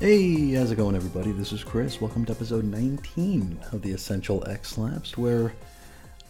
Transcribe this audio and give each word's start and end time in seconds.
Hey, 0.00 0.52
how's 0.52 0.70
it 0.70 0.76
going, 0.76 0.96
everybody? 0.96 1.30
This 1.30 1.52
is 1.52 1.62
Chris. 1.62 2.00
Welcome 2.00 2.24
to 2.24 2.32
episode 2.32 2.64
19 2.64 3.60
of 3.70 3.82
the 3.82 3.92
Essential 3.92 4.42
X-Lapsed, 4.48 5.18
where 5.18 5.52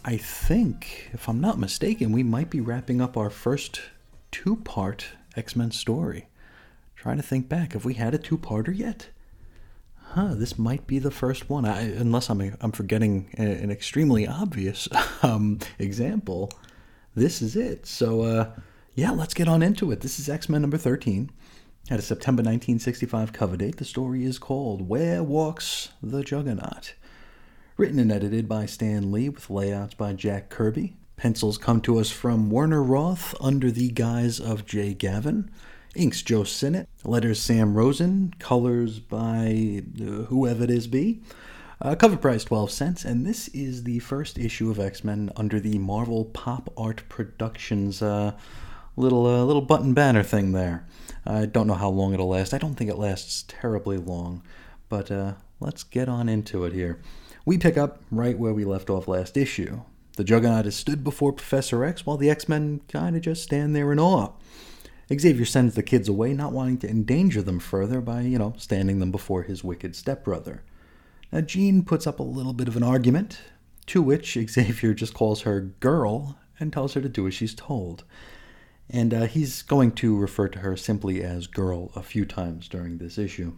I 0.03 0.17
think, 0.17 1.09
if 1.13 1.29
I'm 1.29 1.39
not 1.39 1.57
mistaken, 1.57 2.11
we 2.11 2.21
might 2.21 2.49
be 2.49 2.59
wrapping 2.59 2.99
up 2.99 3.15
our 3.15 3.29
first 3.29 3.79
two 4.29 4.57
part 4.57 5.05
X 5.37 5.55
Men 5.55 5.71
story. 5.71 6.27
Trying 6.97 7.15
to 7.15 7.23
think 7.23 7.47
back, 7.47 7.71
have 7.71 7.85
we 7.85 7.93
had 7.93 8.13
a 8.13 8.17
two 8.17 8.37
parter 8.37 8.77
yet? 8.77 9.07
Huh, 9.95 10.33
this 10.33 10.59
might 10.59 10.85
be 10.85 10.99
the 10.99 11.09
first 11.09 11.49
one, 11.49 11.63
I, 11.63 11.79
unless 11.79 12.29
I'm, 12.29 12.57
I'm 12.59 12.73
forgetting 12.73 13.33
an 13.37 13.71
extremely 13.71 14.27
obvious 14.27 14.89
um, 15.23 15.59
example. 15.79 16.51
This 17.15 17.41
is 17.41 17.55
it. 17.55 17.85
So, 17.85 18.23
uh, 18.23 18.49
yeah, 18.95 19.11
let's 19.11 19.33
get 19.33 19.47
on 19.47 19.63
into 19.63 19.93
it. 19.93 20.01
This 20.01 20.19
is 20.19 20.27
X 20.27 20.49
Men 20.49 20.59
number 20.59 20.77
13. 20.77 21.31
At 21.89 21.99
a 21.99 22.03
September 22.03 22.41
1965 22.41 23.33
cover 23.33 23.57
date, 23.57 23.77
the 23.77 23.85
story 23.85 24.23
is 24.23 24.37
called 24.37 24.87
Where 24.87 25.23
Walks 25.23 25.89
the 26.01 26.23
Juggernaut. 26.23 26.93
Written 27.75 27.99
and 27.99 28.11
edited 28.11 28.47
by 28.47 28.65
Stan 28.65 29.11
Lee 29.11 29.27
with 29.27 29.49
layouts 29.49 29.95
by 29.95 30.13
Jack 30.13 30.49
Kirby. 30.49 30.95
Pencils 31.17 31.57
come 31.57 31.81
to 31.81 31.97
us 31.97 32.09
from 32.09 32.49
Werner 32.49 32.83
Roth 32.83 33.35
under 33.41 33.71
the 33.71 33.89
guise 33.89 34.39
of 34.39 34.65
Jay 34.65 34.93
Gavin. 34.93 35.49
Inks 35.95 36.21
Joe 36.21 36.43
Sinnott. 36.43 36.87
Letters 37.03 37.41
Sam 37.41 37.73
Rosen. 37.73 38.33
Colors 38.39 38.99
by 38.99 39.81
uh, 39.99 40.25
whoever 40.25 40.63
it 40.63 40.69
is 40.69 40.87
be. 40.87 41.21
Uh, 41.81 41.95
cover 41.95 42.15
price 42.15 42.43
12 42.43 42.71
cents, 42.71 43.03
and 43.03 43.25
this 43.25 43.47
is 43.49 43.83
the 43.83 43.97
first 43.99 44.37
issue 44.37 44.69
of 44.69 44.79
X 44.79 45.03
Men 45.03 45.31
under 45.35 45.59
the 45.59 45.79
Marvel 45.79 46.25
Pop 46.25 46.71
Art 46.77 47.01
Productions 47.09 48.03
uh, 48.03 48.33
little 48.95 49.25
uh, 49.25 49.43
little 49.43 49.63
button 49.63 49.93
banner 49.93 50.23
thing 50.23 50.51
there. 50.51 50.85
I 51.25 51.45
don't 51.45 51.67
know 51.67 51.75
how 51.75 51.89
long 51.89 52.13
it'll 52.13 52.29
last. 52.29 52.53
I 52.53 52.57
don't 52.57 52.75
think 52.75 52.89
it 52.89 52.97
lasts 52.97 53.45
terribly 53.47 53.97
long, 53.97 54.43
but 54.89 55.11
uh, 55.11 55.33
let's 55.59 55.83
get 55.83 56.09
on 56.09 56.27
into 56.27 56.65
it 56.65 56.73
here. 56.73 56.99
We 57.45 57.57
pick 57.57 57.77
up 57.77 58.01
right 58.11 58.37
where 58.37 58.53
we 58.53 58.65
left 58.65 58.89
off 58.89 59.07
last 59.07 59.37
issue. 59.37 59.81
The 60.17 60.23
Juggernaut 60.23 60.65
has 60.65 60.75
stood 60.75 61.03
before 61.03 61.31
Professor 61.31 61.83
X 61.83 62.05
while 62.05 62.17
the 62.17 62.29
X 62.29 62.49
Men 62.49 62.81
kind 62.87 63.15
of 63.15 63.21
just 63.21 63.43
stand 63.43 63.75
there 63.75 63.91
in 63.91 63.99
awe. 63.99 64.31
Xavier 65.13 65.45
sends 65.45 65.75
the 65.75 65.83
kids 65.83 66.07
away, 66.07 66.33
not 66.33 66.53
wanting 66.53 66.77
to 66.79 66.89
endanger 66.89 67.41
them 67.41 67.59
further 67.59 68.01
by, 68.01 68.21
you 68.21 68.37
know, 68.37 68.53
standing 68.57 68.99
them 68.99 69.11
before 69.11 69.43
his 69.43 69.63
wicked 69.63 69.95
stepbrother. 69.95 70.63
Now, 71.31 71.41
Jean 71.41 71.83
puts 71.83 72.07
up 72.07 72.19
a 72.19 72.23
little 72.23 72.53
bit 72.53 72.67
of 72.67 72.77
an 72.77 72.83
argument, 72.83 73.39
to 73.87 74.01
which 74.01 74.37
Xavier 74.49 74.93
just 74.93 75.13
calls 75.13 75.41
her 75.41 75.59
girl 75.59 76.37
and 76.59 76.71
tells 76.71 76.93
her 76.93 77.01
to 77.01 77.09
do 77.09 77.27
as 77.27 77.33
she's 77.33 77.55
told 77.55 78.03
and 78.91 79.13
uh, 79.13 79.21
he's 79.25 79.61
going 79.61 79.93
to 79.93 80.17
refer 80.17 80.47
to 80.49 80.59
her 80.59 80.75
simply 80.75 81.23
as 81.23 81.47
Girl 81.47 81.91
a 81.95 82.03
few 82.03 82.25
times 82.25 82.67
during 82.67 82.97
this 82.97 83.17
issue. 83.17 83.53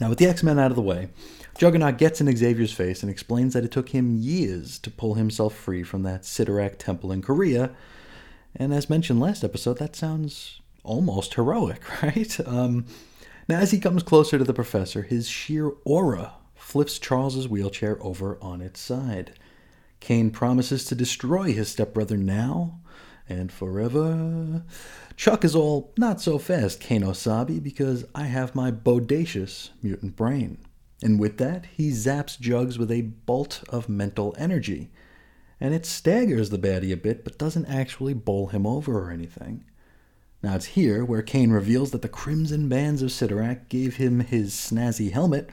Now, 0.00 0.08
with 0.08 0.18
the 0.18 0.26
X 0.26 0.42
Men 0.42 0.58
out 0.58 0.70
of 0.70 0.76
the 0.76 0.82
way, 0.82 1.10
Juggernaut 1.56 1.98
gets 1.98 2.20
in 2.20 2.34
Xavier's 2.34 2.72
face 2.72 3.02
and 3.02 3.10
explains 3.10 3.52
that 3.52 3.64
it 3.64 3.72
took 3.72 3.90
him 3.90 4.16
years 4.16 4.78
to 4.80 4.90
pull 4.90 5.14
himself 5.14 5.54
free 5.54 5.82
from 5.82 6.02
that 6.04 6.22
Cyttorak 6.22 6.78
temple 6.78 7.12
in 7.12 7.20
Korea. 7.20 7.70
And 8.54 8.72
as 8.72 8.88
mentioned 8.88 9.20
last 9.20 9.44
episode, 9.44 9.78
that 9.78 9.96
sounds 9.96 10.60
almost 10.82 11.34
heroic, 11.34 12.02
right? 12.02 12.40
Um, 12.46 12.86
now, 13.48 13.58
as 13.58 13.70
he 13.70 13.80
comes 13.80 14.02
closer 14.02 14.38
to 14.38 14.44
the 14.44 14.54
professor, 14.54 15.02
his 15.02 15.28
sheer 15.28 15.72
aura 15.84 16.34
flips 16.54 16.98
Charles's 16.98 17.48
wheelchair 17.48 17.98
over 18.02 18.38
on 18.40 18.60
its 18.60 18.80
side. 18.80 19.32
Cain 20.00 20.30
promises 20.30 20.84
to 20.84 20.94
destroy 20.94 21.52
his 21.52 21.68
stepbrother 21.68 22.16
now, 22.16 22.78
and 23.28 23.50
forever. 23.52 24.64
Chuck 25.16 25.44
is 25.44 25.54
all 25.54 25.92
not 25.96 26.20
so 26.20 26.38
fast, 26.38 26.80
Kano 26.80 27.12
Sabi, 27.12 27.58
because 27.58 28.04
I 28.14 28.24
have 28.24 28.54
my 28.54 28.70
bodacious 28.70 29.70
mutant 29.82 30.16
brain. 30.16 30.58
And 31.02 31.20
with 31.20 31.38
that, 31.38 31.66
he 31.66 31.90
zaps 31.90 32.38
Jugs 32.38 32.78
with 32.78 32.90
a 32.90 33.02
bolt 33.02 33.62
of 33.68 33.88
mental 33.88 34.34
energy. 34.38 34.90
And 35.60 35.74
it 35.74 35.86
staggers 35.86 36.50
the 36.50 36.58
baddie 36.58 36.92
a 36.92 36.96
bit, 36.96 37.24
but 37.24 37.38
doesn't 37.38 37.66
actually 37.66 38.14
bowl 38.14 38.48
him 38.48 38.66
over 38.66 38.98
or 38.98 39.10
anything. 39.10 39.64
Now 40.42 40.54
it's 40.54 40.66
here 40.66 41.04
where 41.04 41.22
Cain 41.22 41.50
reveals 41.50 41.90
that 41.90 42.02
the 42.02 42.08
Crimson 42.08 42.68
Bands 42.68 43.02
of 43.02 43.10
Cyttorak 43.10 43.68
gave 43.68 43.96
him 43.96 44.20
his 44.20 44.54
snazzy 44.54 45.10
helmet, 45.10 45.50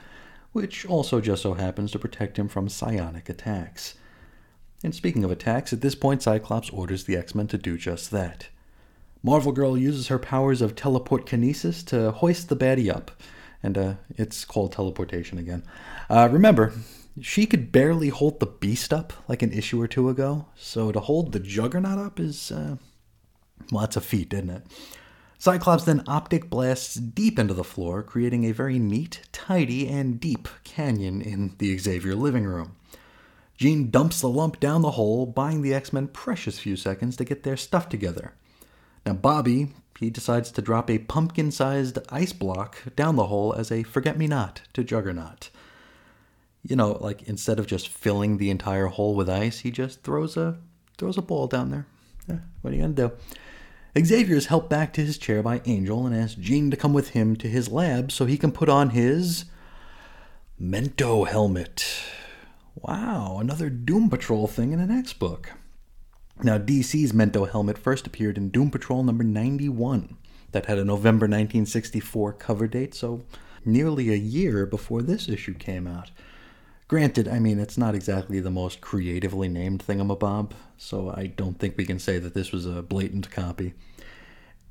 which 0.51 0.85
also 0.85 1.19
just 1.19 1.41
so 1.41 1.55
happens 1.55 1.91
to 1.91 1.99
protect 1.99 2.37
him 2.37 2.47
from 2.47 2.69
psionic 2.69 3.27
attacks. 3.27 3.95
And 4.85 4.94
speaking 4.94 5.23
of 5.23 5.31
attacks, 5.31 5.73
at 5.73 5.81
this 5.81 5.96
point 5.96 6.22
Cyclops 6.22 6.69
orders 6.69 7.06
the 7.06 7.18
X 7.18 7.34
Men 7.34 7.47
to 7.47 7.57
do 7.57 7.75
just 7.75 8.12
that. 8.12 8.50
Marvel 9.23 9.51
Girl 9.51 9.75
uses 9.75 10.09
her 10.09 10.19
powers 10.19 10.62
of 10.62 10.75
teleport 10.75 11.25
kinesis 11.25 11.84
to 11.88 12.12
hoist 12.12 12.50
the 12.50 12.56
baddie 12.56 12.96
up, 12.96 13.09
and 13.63 13.79
uh, 13.79 13.94
it's 14.16 14.46
called 14.46 14.73
teleportation 14.73 15.40
again. 15.40 15.63
Uh, 16.07 16.29
remember, 16.31 16.72
she 17.19 17.47
could 17.47 17.72
barely 17.72 18.09
hold 18.09 18.40
the 18.40 18.46
beast 18.46 18.94
up 18.94 19.12
like 19.28 19.41
an 19.41 19.51
issue 19.51 19.81
or 19.81 19.88
two 19.88 20.07
ago, 20.07 20.46
so 20.56 20.91
to 20.91 21.00
hold 21.00 21.31
the 21.31 21.40
Juggernaut 21.40 21.97
up 21.97 22.19
is, 22.19 22.52
uh, 22.52 22.75
well, 23.72 23.81
that's 23.81 23.97
a 23.97 24.02
feat, 24.02 24.31
isn't 24.34 24.52
it? 24.52 24.67
Cyclops 25.40 25.85
then 25.85 26.03
optic 26.06 26.52
blasts 26.52 26.94
deep 26.94 27.40
into 27.40 27.56
the 27.56 27.63
floor, 27.63 28.03
creating 28.03 28.44
a 28.44 28.52
very 28.52 28.78
neat, 28.78 29.22
tidy, 29.31 29.88
and 29.90 30.19
deep 30.19 30.47
canyon 30.63 31.23
in 31.23 31.56
the 31.57 31.75
Xavier 31.79 32.13
living 32.13 32.46
room. 32.46 32.75
Jean 33.57 33.89
dumps 33.89 34.21
the 34.21 34.29
lump 34.29 34.59
down 34.59 34.81
the 34.81 34.91
hole, 34.91 35.25
buying 35.25 35.61
the 35.61 35.73
X 35.73 35.93
Men 35.93 36.07
precious 36.07 36.59
few 36.59 36.75
seconds 36.75 37.16
to 37.17 37.25
get 37.25 37.43
their 37.43 37.57
stuff 37.57 37.88
together. 37.88 38.33
Now, 39.05 39.13
Bobby, 39.13 39.69
he 39.99 40.09
decides 40.09 40.51
to 40.51 40.61
drop 40.61 40.89
a 40.89 40.99
pumpkin 40.99 41.51
sized 41.51 41.99
ice 42.09 42.33
block 42.33 42.77
down 42.95 43.16
the 43.16 43.27
hole 43.27 43.53
as 43.53 43.71
a 43.71 43.83
forget 43.83 44.17
me 44.17 44.27
not 44.27 44.61
to 44.73 44.83
Juggernaut. 44.83 45.49
You 46.63 46.75
know, 46.75 46.97
like 46.99 47.23
instead 47.23 47.59
of 47.59 47.67
just 47.67 47.88
filling 47.88 48.38
the 48.38 48.49
entire 48.49 48.88
hole 48.88 49.16
with 49.16 49.29
ice, 49.29 49.59
he 49.59 49.72
just 49.72 50.01
throws 50.03 50.35
a 50.35 50.57
throws 50.97 51.17
a 51.17 51.22
ball 51.22 51.47
down 51.47 51.69
there. 51.69 51.85
What 52.61 52.73
are 52.73 52.75
you 52.75 52.81
gonna 52.81 52.93
do? 52.93 53.11
Xavier 53.97 54.35
is 54.35 54.47
helped 54.47 54.69
back 54.69 54.91
to 54.93 55.05
his 55.05 55.17
chair 55.17 55.41
by 55.41 55.61
Angel 55.66 56.05
and 56.05 56.13
asks 56.13 56.35
Jean 56.35 56.69
to 56.72 56.75
come 56.75 56.91
with 56.91 57.09
him 57.09 57.35
to 57.37 57.47
his 57.47 57.69
lab 57.69 58.11
so 58.11 58.25
he 58.25 58.37
can 58.37 58.52
put 58.52 58.67
on 58.67 58.90
his 58.90 59.46
Mento 60.59 61.28
helmet. 61.28 61.85
Wow, 62.75 63.37
another 63.39 63.69
Doom 63.69 64.09
Patrol 64.09 64.47
thing 64.47 64.73
in 64.73 64.79
an 64.79 64.91
X 64.91 65.13
book. 65.13 65.51
Now, 66.43 66.57
DC's 66.57 67.13
Mento 67.13 67.49
helmet 67.49 67.77
first 67.77 68.05
appeared 68.05 68.37
in 68.37 68.49
Doom 68.49 68.69
Patrol 68.69 69.03
number 69.03 69.23
91. 69.23 70.17
That 70.51 70.66
had 70.66 70.77
a 70.77 70.85
November 70.85 71.25
1964 71.25 72.33
cover 72.33 72.67
date, 72.67 72.93
so 72.93 73.23
nearly 73.63 74.11
a 74.11 74.17
year 74.17 74.66
before 74.66 75.01
this 75.01 75.27
issue 75.27 75.53
came 75.53 75.87
out. 75.87 76.11
Granted, 76.87 77.27
I 77.27 77.39
mean, 77.39 77.59
it's 77.59 77.77
not 77.77 77.95
exactly 77.95 78.39
the 78.39 78.51
most 78.51 78.79
creatively 78.79 79.47
named 79.47 79.85
thingamabob, 79.85 80.51
so 80.78 81.09
I 81.16 81.28
don't 81.28 81.57
think 81.57 81.78
we 81.78 81.85
can 81.85 81.97
say 81.99 82.19
that 82.19 82.33
this 82.33 82.51
was 82.51 82.66
a 82.66 82.83
blatant 82.83 83.31
copy. 83.31 83.73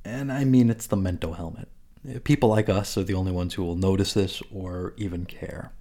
And 0.04 0.30
I 0.30 0.44
mean, 0.44 0.70
it's 0.70 0.86
the 0.86 0.96
Mento 0.96 1.36
helmet. 1.36 1.68
People 2.22 2.50
like 2.50 2.68
us 2.68 2.96
are 2.98 3.02
the 3.02 3.14
only 3.14 3.32
ones 3.32 3.54
who 3.54 3.64
will 3.64 3.76
notice 3.76 4.12
this 4.12 4.42
or 4.52 4.92
even 4.96 5.24
care. 5.24 5.72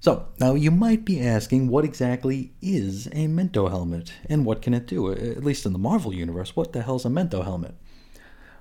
So, 0.00 0.28
now 0.38 0.54
you 0.54 0.70
might 0.70 1.04
be 1.04 1.20
asking 1.20 1.68
what 1.68 1.84
exactly 1.84 2.52
is 2.62 3.08
a 3.08 3.26
Mento 3.26 3.68
helmet 3.68 4.12
and 4.28 4.44
what 4.44 4.62
can 4.62 4.72
it 4.72 4.86
do? 4.86 5.10
At 5.10 5.42
least 5.42 5.66
in 5.66 5.72
the 5.72 5.78
Marvel 5.78 6.14
universe, 6.14 6.54
what 6.54 6.72
the 6.72 6.82
hell's 6.82 7.04
a 7.04 7.08
Mento 7.08 7.42
helmet? 7.42 7.74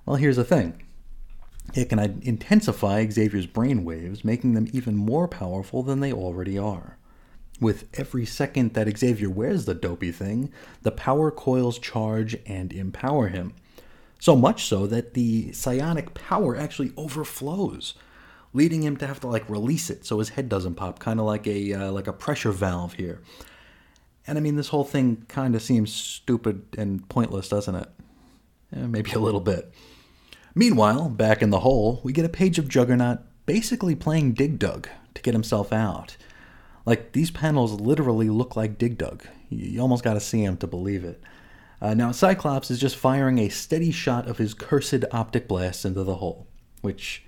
Well, 0.05 0.15
here's 0.15 0.37
the 0.37 0.43
thing. 0.43 0.81
It 1.75 1.89
can 1.89 1.99
intensify 1.99 3.07
Xavier's 3.09 3.45
brain 3.45 3.83
waves, 3.83 4.25
making 4.25 4.53
them 4.53 4.67
even 4.71 4.95
more 4.95 5.27
powerful 5.27 5.83
than 5.83 5.99
they 5.99 6.11
already 6.11 6.57
are. 6.57 6.97
With 7.59 7.87
every 7.93 8.25
second 8.25 8.73
that 8.73 8.97
Xavier 8.97 9.29
wears 9.29 9.65
the 9.65 9.73
dopey 9.73 10.11
thing, 10.11 10.51
the 10.81 10.91
power 10.91 11.29
coils 11.29 11.77
charge 11.77 12.37
and 12.45 12.71
empower 12.71 13.27
him. 13.27 13.53
So 14.19 14.35
much 14.35 14.65
so 14.65 14.87
that 14.87 15.13
the 15.13 15.51
psionic 15.51 16.13
power 16.13 16.55
actually 16.55 16.93
overflows 16.97 17.93
leading 18.53 18.83
him 18.83 18.97
to 18.97 19.07
have 19.07 19.19
to 19.21 19.27
like 19.27 19.49
release 19.49 19.89
it 19.89 20.05
so 20.05 20.19
his 20.19 20.29
head 20.29 20.49
doesn't 20.49 20.75
pop, 20.75 20.99
kind 20.99 21.19
of 21.19 21.25
like 21.25 21.47
a 21.47 21.73
uh, 21.73 21.91
like 21.91 22.07
a 22.07 22.13
pressure 22.13 22.51
valve 22.51 22.93
here. 22.93 23.21
And 24.25 24.37
I 24.37 24.41
mean, 24.41 24.55
this 24.55 24.69
whole 24.69 24.83
thing 24.83 25.25
kind 25.29 25.55
of 25.55 25.61
seems 25.61 25.93
stupid 25.93 26.63
and 26.77 27.07
pointless, 27.07 27.47
doesn't 27.47 27.75
it? 27.75 27.89
Eh, 28.75 28.87
maybe 28.87 29.13
a 29.13 29.19
little 29.19 29.39
bit. 29.39 29.71
Meanwhile, 30.53 31.09
back 31.09 31.41
in 31.41 31.49
the 31.49 31.61
hole, 31.61 32.01
we 32.03 32.11
get 32.11 32.25
a 32.25 32.29
page 32.29 32.59
of 32.59 32.67
Juggernaut 32.67 33.19
basically 33.45 33.95
playing 33.95 34.33
Dig 34.33 34.59
Dug 34.59 34.89
to 35.13 35.21
get 35.21 35.33
himself 35.33 35.71
out. 35.71 36.17
Like, 36.85 37.13
these 37.13 37.31
panels 37.31 37.79
literally 37.79 38.29
look 38.29 38.55
like 38.55 38.77
Dig 38.77 38.97
Dug. 38.97 39.23
You 39.49 39.79
almost 39.81 40.03
gotta 40.03 40.19
see 40.19 40.43
him 40.43 40.57
to 40.57 40.67
believe 40.67 41.03
it. 41.05 41.21
Uh, 41.79 41.93
now, 41.93 42.11
Cyclops 42.11 42.71
is 42.71 42.79
just 42.79 42.95
firing 42.95 43.37
a 43.37 43.49
steady 43.49 43.91
shot 43.91 44.27
of 44.27 44.39
his 44.39 44.53
cursed 44.53 45.05
optic 45.11 45.47
blast 45.47 45.85
into 45.85 46.03
the 46.03 46.15
hole, 46.15 46.47
which 46.81 47.23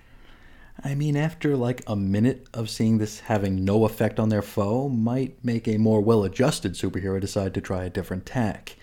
I 0.82 0.94
mean, 0.94 1.16
after 1.16 1.56
like 1.56 1.82
a 1.86 1.96
minute 1.96 2.46
of 2.54 2.70
seeing 2.70 2.98
this 2.98 3.20
having 3.20 3.64
no 3.64 3.84
effect 3.84 4.18
on 4.18 4.30
their 4.30 4.42
foe, 4.42 4.88
might 4.88 5.44
make 5.44 5.68
a 5.68 5.76
more 5.76 6.00
well 6.00 6.24
adjusted 6.24 6.72
superhero 6.72 7.20
decide 7.20 7.52
to 7.54 7.60
try 7.60 7.84
a 7.84 7.90
different 7.90 8.24
tack. 8.24 8.76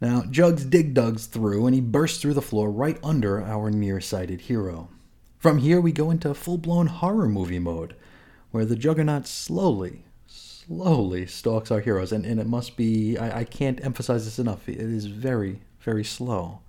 Now, 0.00 0.24
Jugs 0.28 0.64
dig 0.64 0.92
Dugs 0.92 1.26
through, 1.26 1.66
and 1.66 1.74
he 1.74 1.80
bursts 1.80 2.20
through 2.20 2.34
the 2.34 2.42
floor 2.42 2.70
right 2.70 2.98
under 3.02 3.42
our 3.42 3.70
nearsighted 3.70 4.42
hero. 4.42 4.88
From 5.38 5.58
here, 5.58 5.80
we 5.80 5.92
go 5.92 6.10
into 6.10 6.34
full 6.34 6.58
blown 6.58 6.88
horror 6.88 7.28
movie 7.28 7.60
mode, 7.60 7.94
where 8.50 8.64
the 8.64 8.76
Juggernaut 8.76 9.26
slowly, 9.26 10.04
slowly 10.26 11.26
stalks 11.26 11.70
our 11.70 11.80
heroes. 11.80 12.12
And, 12.12 12.26
and 12.26 12.40
it 12.40 12.46
must 12.46 12.76
be, 12.76 13.16
I, 13.16 13.40
I 13.40 13.44
can't 13.44 13.84
emphasize 13.84 14.24
this 14.24 14.38
enough, 14.38 14.68
it 14.68 14.80
is 14.80 15.06
very, 15.06 15.60
very 15.80 16.04
slow. 16.04 16.60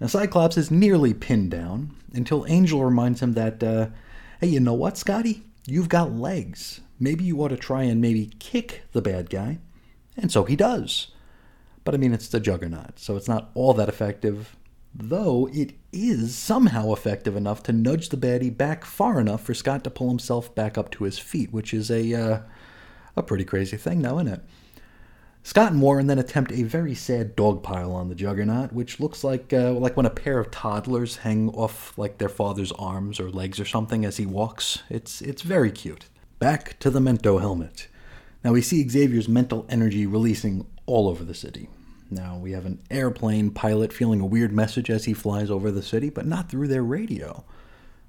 Now, 0.00 0.08
Cyclops 0.08 0.58
is 0.58 0.70
nearly 0.70 1.14
pinned 1.14 1.50
down 1.50 1.96
until 2.12 2.46
Angel 2.48 2.84
reminds 2.84 3.22
him 3.22 3.32
that, 3.32 3.62
uh, 3.62 3.88
hey, 4.40 4.48
you 4.48 4.60
know 4.60 4.74
what, 4.74 4.98
Scotty? 4.98 5.42
You've 5.66 5.88
got 5.88 6.12
legs. 6.12 6.80
Maybe 7.00 7.24
you 7.24 7.40
ought 7.42 7.48
to 7.48 7.56
try 7.56 7.84
and 7.84 8.00
maybe 8.00 8.30
kick 8.38 8.82
the 8.92 9.02
bad 9.02 9.30
guy. 9.30 9.58
And 10.16 10.30
so 10.30 10.44
he 10.44 10.56
does. 10.56 11.08
But 11.84 11.94
I 11.94 11.98
mean, 11.98 12.12
it's 12.12 12.28
the 12.28 12.40
Juggernaut, 12.40 12.98
so 12.98 13.16
it's 13.16 13.28
not 13.28 13.50
all 13.54 13.72
that 13.74 13.88
effective, 13.88 14.56
though 14.94 15.48
it 15.52 15.74
is 15.92 16.34
somehow 16.34 16.92
effective 16.92 17.36
enough 17.36 17.62
to 17.64 17.72
nudge 17.72 18.08
the 18.08 18.16
baddie 18.16 18.54
back 18.54 18.84
far 18.84 19.20
enough 19.20 19.42
for 19.42 19.54
Scott 19.54 19.84
to 19.84 19.90
pull 19.90 20.08
himself 20.08 20.54
back 20.54 20.76
up 20.76 20.90
to 20.92 21.04
his 21.04 21.18
feet, 21.18 21.52
which 21.52 21.72
is 21.72 21.90
a, 21.90 22.12
uh, 22.12 22.40
a 23.14 23.22
pretty 23.22 23.44
crazy 23.44 23.76
thing 23.76 24.02
now, 24.02 24.18
isn't 24.18 24.32
it? 24.32 24.40
Scott 25.46 25.70
and 25.70 25.80
Warren 25.80 26.08
then 26.08 26.18
attempt 26.18 26.50
a 26.50 26.64
very 26.64 26.96
sad 26.96 27.36
dog 27.36 27.62
pile 27.62 27.92
on 27.92 28.08
the 28.08 28.16
Juggernaut, 28.16 28.72
which 28.72 28.98
looks 28.98 29.22
like 29.22 29.52
uh, 29.52 29.74
like 29.74 29.96
when 29.96 30.04
a 30.04 30.10
pair 30.10 30.40
of 30.40 30.50
toddlers 30.50 31.18
hang 31.18 31.50
off 31.50 31.96
like 31.96 32.18
their 32.18 32.28
father's 32.28 32.72
arms 32.72 33.20
or 33.20 33.30
legs 33.30 33.60
or 33.60 33.64
something 33.64 34.04
as 34.04 34.16
he 34.16 34.26
walks. 34.26 34.82
It's 34.90 35.22
it's 35.22 35.42
very 35.42 35.70
cute. 35.70 36.06
Back 36.40 36.76
to 36.80 36.90
the 36.90 36.98
Mento 36.98 37.40
helmet. 37.40 37.86
Now 38.42 38.54
we 38.54 38.60
see 38.60 38.88
Xavier's 38.88 39.28
mental 39.28 39.64
energy 39.68 40.04
releasing 40.04 40.66
all 40.84 41.06
over 41.06 41.22
the 41.22 41.32
city. 41.32 41.68
Now 42.10 42.36
we 42.36 42.50
have 42.50 42.66
an 42.66 42.82
airplane 42.90 43.52
pilot 43.52 43.92
feeling 43.92 44.20
a 44.20 44.26
weird 44.26 44.52
message 44.52 44.90
as 44.90 45.04
he 45.04 45.14
flies 45.14 45.48
over 45.48 45.70
the 45.70 45.80
city, 45.80 46.10
but 46.10 46.26
not 46.26 46.50
through 46.50 46.66
their 46.66 46.82
radio. 46.82 47.44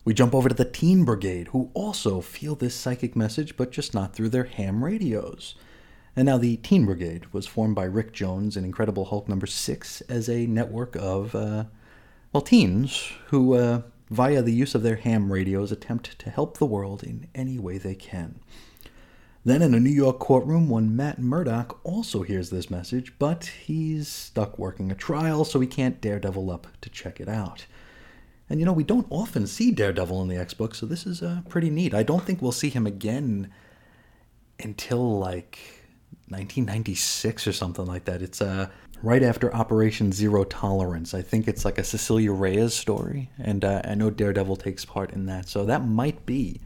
We 0.04 0.16
jump 0.16 0.34
over 0.34 0.50
to 0.50 0.56
the 0.56 0.66
Teen 0.66 1.06
Brigade, 1.06 1.50
who 1.50 1.70
also 1.76 2.20
feel 2.20 2.56
this 2.56 2.74
psychic 2.74 3.16
message, 3.16 3.56
but 3.56 3.72
just 3.72 3.94
not 3.94 4.16
through 4.16 4.30
their 4.30 4.46
ham 4.46 4.84
radios. 4.84 5.54
And 6.18 6.26
now 6.26 6.40
the 6.40 6.58
Teen 6.58 6.88
Brigade 6.88 7.28
was 7.32 7.46
formed 7.46 7.76
by 7.76 7.84
Rick 7.84 8.12
Jones 8.12 8.58
in 8.58 8.66
Incredible 8.66 9.06
Hulk 9.06 9.30
number 9.30 9.46
six 9.46 10.02
as 10.10 10.28
a 10.28 10.48
network 10.48 10.96
of, 10.96 11.36
uh, 11.36 11.66
well, 12.34 12.42
teens 12.42 13.12
who, 13.28 13.54
uh, 13.54 13.84
via 14.10 14.42
the 14.42 14.52
use 14.52 14.74
of 14.74 14.82
their 14.82 14.96
ham 14.96 15.32
radios, 15.32 15.72
attempt 15.72 16.18
to 16.18 16.32
help 16.32 16.58
the 16.58 16.66
world 16.66 17.04
in 17.04 17.28
any 17.36 17.60
way 17.60 17.78
they 17.78 17.94
can. 17.94 18.40
Then, 19.46 19.62
in 19.62 19.76
a 19.76 19.80
New 19.80 19.92
York 19.92 20.18
courtroom, 20.18 20.70
one 20.70 20.96
Matt 20.96 21.20
Murdock 21.20 21.80
also 21.84 22.24
hears 22.24 22.50
this 22.50 22.72
message, 22.72 23.14
but 23.20 23.52
he's 23.66 24.08
stuck 24.08 24.58
working 24.58 24.92
a 24.92 24.96
trial, 24.96 25.46
so 25.46 25.60
he 25.60 25.68
can't 25.68 26.02
Daredevil 26.02 26.50
up 26.50 26.66
to 26.82 26.90
check 26.90 27.22
it 27.22 27.30
out. 27.30 27.68
And 28.50 28.60
you 28.60 28.66
know, 28.66 28.74
we 28.74 28.84
don't 28.84 29.06
often 29.12 29.46
see 29.46 29.70
Daredevil 29.70 30.24
in 30.24 30.30
the 30.30 30.38
X 30.38 30.56
book, 30.56 30.74
so 30.74 30.88
this 30.88 31.06
is 31.06 31.22
uh, 31.22 31.42
pretty 31.48 31.70
neat. 31.70 31.94
I 31.94 32.02
don't 32.02 32.24
think 32.24 32.42
we'll 32.42 32.52
see 32.52 32.70
him 32.70 32.88
again 32.88 33.52
until 34.60 35.20
like 35.20 35.77
1996 36.30 37.48
or 37.48 37.54
something 37.54 37.86
like 37.86 38.06
that. 38.06 38.22
It's 38.22 38.42
uh, 38.42 38.68
right 39.02 39.24
after 39.24 39.54
Operation 39.54 40.12
Zero 40.12 40.44
Tolerance. 40.44 41.14
I 41.14 41.22
think 41.22 41.48
it's 41.48 41.64
like 41.64 41.78
a 41.78 41.84
Cecilia 41.84 42.32
Reyes 42.32 42.74
story, 42.74 43.30
and 43.40 43.64
uh, 43.64 43.82
I 43.86 43.96
know 43.96 44.10
Daredevil 44.10 44.58
takes 44.58 44.86
part 44.86 45.12
in 45.12 45.26
that. 45.28 45.48
So 45.48 45.66
that 45.66 45.86
might 45.86 46.26
be 46.26 46.60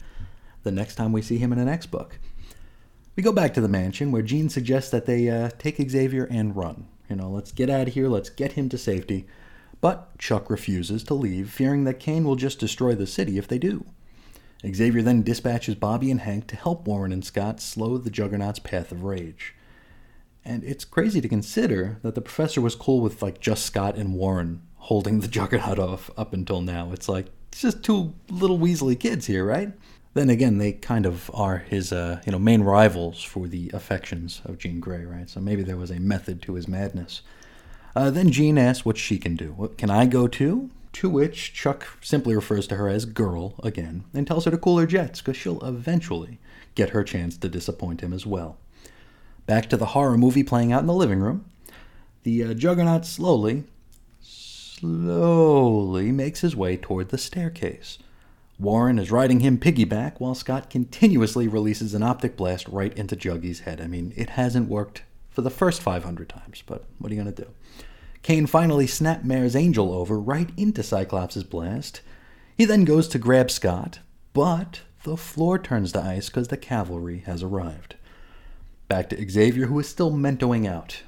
the 0.62 0.72
next 0.72 0.96
time 0.96 1.12
we 1.12 1.22
see 1.22 1.38
him 1.38 1.52
in 1.52 1.58
an 1.58 1.68
X 1.68 1.86
book. 1.86 2.18
We 3.14 3.22
go 3.22 3.32
back 3.32 3.54
to 3.54 3.60
the 3.60 3.68
mansion 3.68 4.10
where 4.10 4.22
Jean 4.22 4.48
suggests 4.48 4.90
that 4.90 5.06
they 5.06 5.28
uh, 5.28 5.50
take 5.58 5.78
Xavier 5.90 6.24
and 6.24 6.56
run. 6.56 6.88
You 7.08 7.16
know, 7.16 7.30
let's 7.30 7.52
get 7.52 7.68
out 7.68 7.88
of 7.88 7.94
here, 7.94 8.08
let's 8.08 8.30
get 8.30 8.52
him 8.52 8.68
to 8.70 8.78
safety. 8.78 9.26
But 9.80 10.16
Chuck 10.18 10.48
refuses 10.48 11.04
to 11.04 11.14
leave, 11.14 11.50
fearing 11.50 11.84
that 11.84 12.00
Cain 12.00 12.24
will 12.24 12.36
just 12.36 12.58
destroy 12.58 12.94
the 12.94 13.06
city 13.06 13.36
if 13.36 13.48
they 13.48 13.58
do. 13.58 13.84
Xavier 14.66 15.02
then 15.02 15.22
dispatches 15.22 15.74
Bobby 15.74 16.10
and 16.10 16.20
Hank 16.20 16.46
to 16.48 16.56
help 16.56 16.86
Warren 16.86 17.12
and 17.12 17.24
Scott 17.24 17.60
slow 17.60 17.98
the 17.98 18.10
Juggernaut's 18.10 18.60
path 18.60 18.92
of 18.92 19.02
rage. 19.02 19.54
And 20.44 20.62
it's 20.64 20.84
crazy 20.84 21.20
to 21.20 21.28
consider 21.28 21.98
that 22.02 22.14
the 22.14 22.20
professor 22.20 22.60
was 22.60 22.74
cool 22.74 23.00
with 23.00 23.22
like 23.22 23.40
just 23.40 23.64
Scott 23.64 23.96
and 23.96 24.14
Warren 24.14 24.62
holding 24.76 25.20
the 25.20 25.28
Juggernaut 25.38 25.78
off 25.78 26.10
up 26.16 26.32
until 26.32 26.60
now. 26.60 26.90
It's 26.92 27.08
like 27.08 27.26
it's 27.48 27.62
just 27.62 27.82
two 27.82 28.14
little 28.30 28.58
Weasley 28.58 28.98
kids 28.98 29.26
here, 29.26 29.44
right? 29.44 29.72
Then 30.14 30.28
again, 30.28 30.58
they 30.58 30.72
kind 30.72 31.06
of 31.06 31.30
are 31.32 31.58
his 31.58 31.92
uh, 31.92 32.20
you 32.24 32.32
know 32.32 32.38
main 32.38 32.62
rivals 32.62 33.22
for 33.22 33.48
the 33.48 33.70
affections 33.72 34.42
of 34.44 34.58
Jean 34.58 34.80
Grey, 34.80 35.04
right? 35.04 35.28
So 35.28 35.40
maybe 35.40 35.62
there 35.62 35.76
was 35.76 35.90
a 35.90 36.00
method 36.00 36.42
to 36.42 36.54
his 36.54 36.68
madness. 36.68 37.22
Uh, 37.94 38.10
then 38.10 38.30
Jean 38.30 38.58
asks 38.58 38.84
what 38.84 38.96
she 38.96 39.18
can 39.18 39.36
do. 39.36 39.52
What, 39.52 39.76
can 39.76 39.90
I 39.90 40.06
go 40.06 40.26
too? 40.26 40.70
To 40.94 41.08
which 41.08 41.52
Chuck 41.52 41.86
simply 42.02 42.34
refers 42.34 42.66
to 42.68 42.76
her 42.76 42.88
as 42.88 43.04
girl 43.04 43.54
again 43.62 44.04
and 44.12 44.26
tells 44.26 44.44
her 44.44 44.50
to 44.50 44.58
cool 44.58 44.78
her 44.78 44.86
jets 44.86 45.20
because 45.20 45.36
she'll 45.36 45.64
eventually 45.64 46.38
get 46.74 46.90
her 46.90 47.02
chance 47.02 47.36
to 47.38 47.48
disappoint 47.48 48.02
him 48.02 48.12
as 48.12 48.26
well. 48.26 48.58
Back 49.46 49.68
to 49.70 49.76
the 49.76 49.86
horror 49.86 50.18
movie 50.18 50.44
playing 50.44 50.72
out 50.72 50.80
in 50.80 50.86
the 50.86 50.94
living 50.94 51.20
room. 51.20 51.46
The 52.22 52.44
uh, 52.44 52.54
Juggernaut 52.54 53.04
slowly, 53.04 53.64
slowly 54.20 56.12
makes 56.12 56.40
his 56.40 56.54
way 56.54 56.76
toward 56.76 57.08
the 57.08 57.18
staircase. 57.18 57.98
Warren 58.58 58.98
is 58.98 59.10
riding 59.10 59.40
him 59.40 59.58
piggyback 59.58 60.20
while 60.20 60.36
Scott 60.36 60.70
continuously 60.70 61.48
releases 61.48 61.94
an 61.94 62.02
optic 62.04 62.36
blast 62.36 62.68
right 62.68 62.96
into 62.96 63.16
Juggy's 63.16 63.60
head. 63.60 63.80
I 63.80 63.88
mean, 63.88 64.12
it 64.16 64.30
hasn't 64.30 64.68
worked 64.68 65.02
for 65.30 65.42
the 65.42 65.50
first 65.50 65.82
500 65.82 66.28
times, 66.28 66.62
but 66.64 66.84
what 66.98 67.10
are 67.10 67.14
you 67.14 67.20
going 67.20 67.34
to 67.34 67.42
do? 67.44 67.50
Cain 68.22 68.46
finally 68.46 68.86
snapped 68.86 69.26
snapmares 69.26 69.56
Angel 69.56 69.92
over 69.92 70.18
right 70.18 70.50
into 70.56 70.82
Cyclops' 70.82 71.42
blast. 71.42 72.00
He 72.56 72.64
then 72.64 72.84
goes 72.84 73.08
to 73.08 73.18
grab 73.18 73.50
Scott, 73.50 73.98
but 74.32 74.82
the 75.02 75.16
floor 75.16 75.58
turns 75.58 75.92
to 75.92 76.00
ice 76.00 76.28
because 76.28 76.48
the 76.48 76.56
cavalry 76.56 77.20
has 77.26 77.42
arrived. 77.42 77.96
Back 78.86 79.08
to 79.08 79.30
Xavier, 79.30 79.66
who 79.66 79.78
is 79.80 79.88
still 79.88 80.12
mentoing 80.12 80.66
out. 80.68 81.02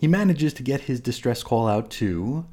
He 0.00 0.06
manages 0.06 0.54
to 0.54 0.62
get 0.62 0.82
his 0.82 1.00
distress 1.00 1.42
call 1.42 1.68
out 1.68 1.90
to 1.92 2.46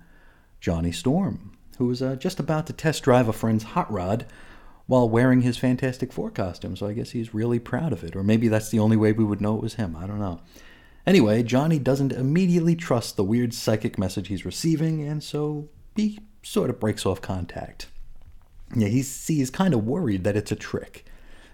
Johnny 0.59 0.91
Storm, 0.91 1.57
who 1.77 1.89
is 1.89 2.01
uh, 2.01 2.15
just 2.15 2.39
about 2.39 2.67
to 2.67 2.73
test 2.73 3.03
drive 3.03 3.27
a 3.27 3.33
friend's 3.33 3.63
hot 3.63 3.91
rod 3.91 4.25
while 4.87 5.07
wearing 5.07 5.41
his 5.41 5.57
Fantastic 5.57 6.11
Four 6.11 6.31
costume, 6.31 6.75
so 6.75 6.87
I 6.87 6.93
guess 6.93 7.11
he's 7.11 7.33
really 7.33 7.59
proud 7.59 7.93
of 7.93 8.03
it. 8.03 8.15
Or 8.15 8.23
maybe 8.23 8.49
that's 8.49 8.69
the 8.69 8.79
only 8.79 8.97
way 8.97 9.13
we 9.13 9.23
would 9.23 9.39
know 9.39 9.55
it 9.55 9.63
was 9.63 9.75
him. 9.75 9.95
I 9.95 10.05
don't 10.05 10.19
know. 10.19 10.41
Anyway, 11.05 11.41
Johnny 11.43 11.79
doesn't 11.79 12.11
immediately 12.11 12.75
trust 12.75 13.15
the 13.15 13.23
weird 13.23 13.53
psychic 13.53 13.97
message 13.97 14.27
he's 14.27 14.45
receiving, 14.45 15.01
and 15.01 15.23
so 15.23 15.67
he 15.95 16.19
sort 16.43 16.69
of 16.69 16.79
breaks 16.79 17.05
off 17.05 17.21
contact. 17.21 17.87
Yeah, 18.75 18.87
he's, 18.87 19.27
he's 19.27 19.49
kind 19.49 19.73
of 19.73 19.85
worried 19.85 20.23
that 20.23 20.37
it's 20.37 20.51
a 20.51 20.55
trick, 20.55 21.05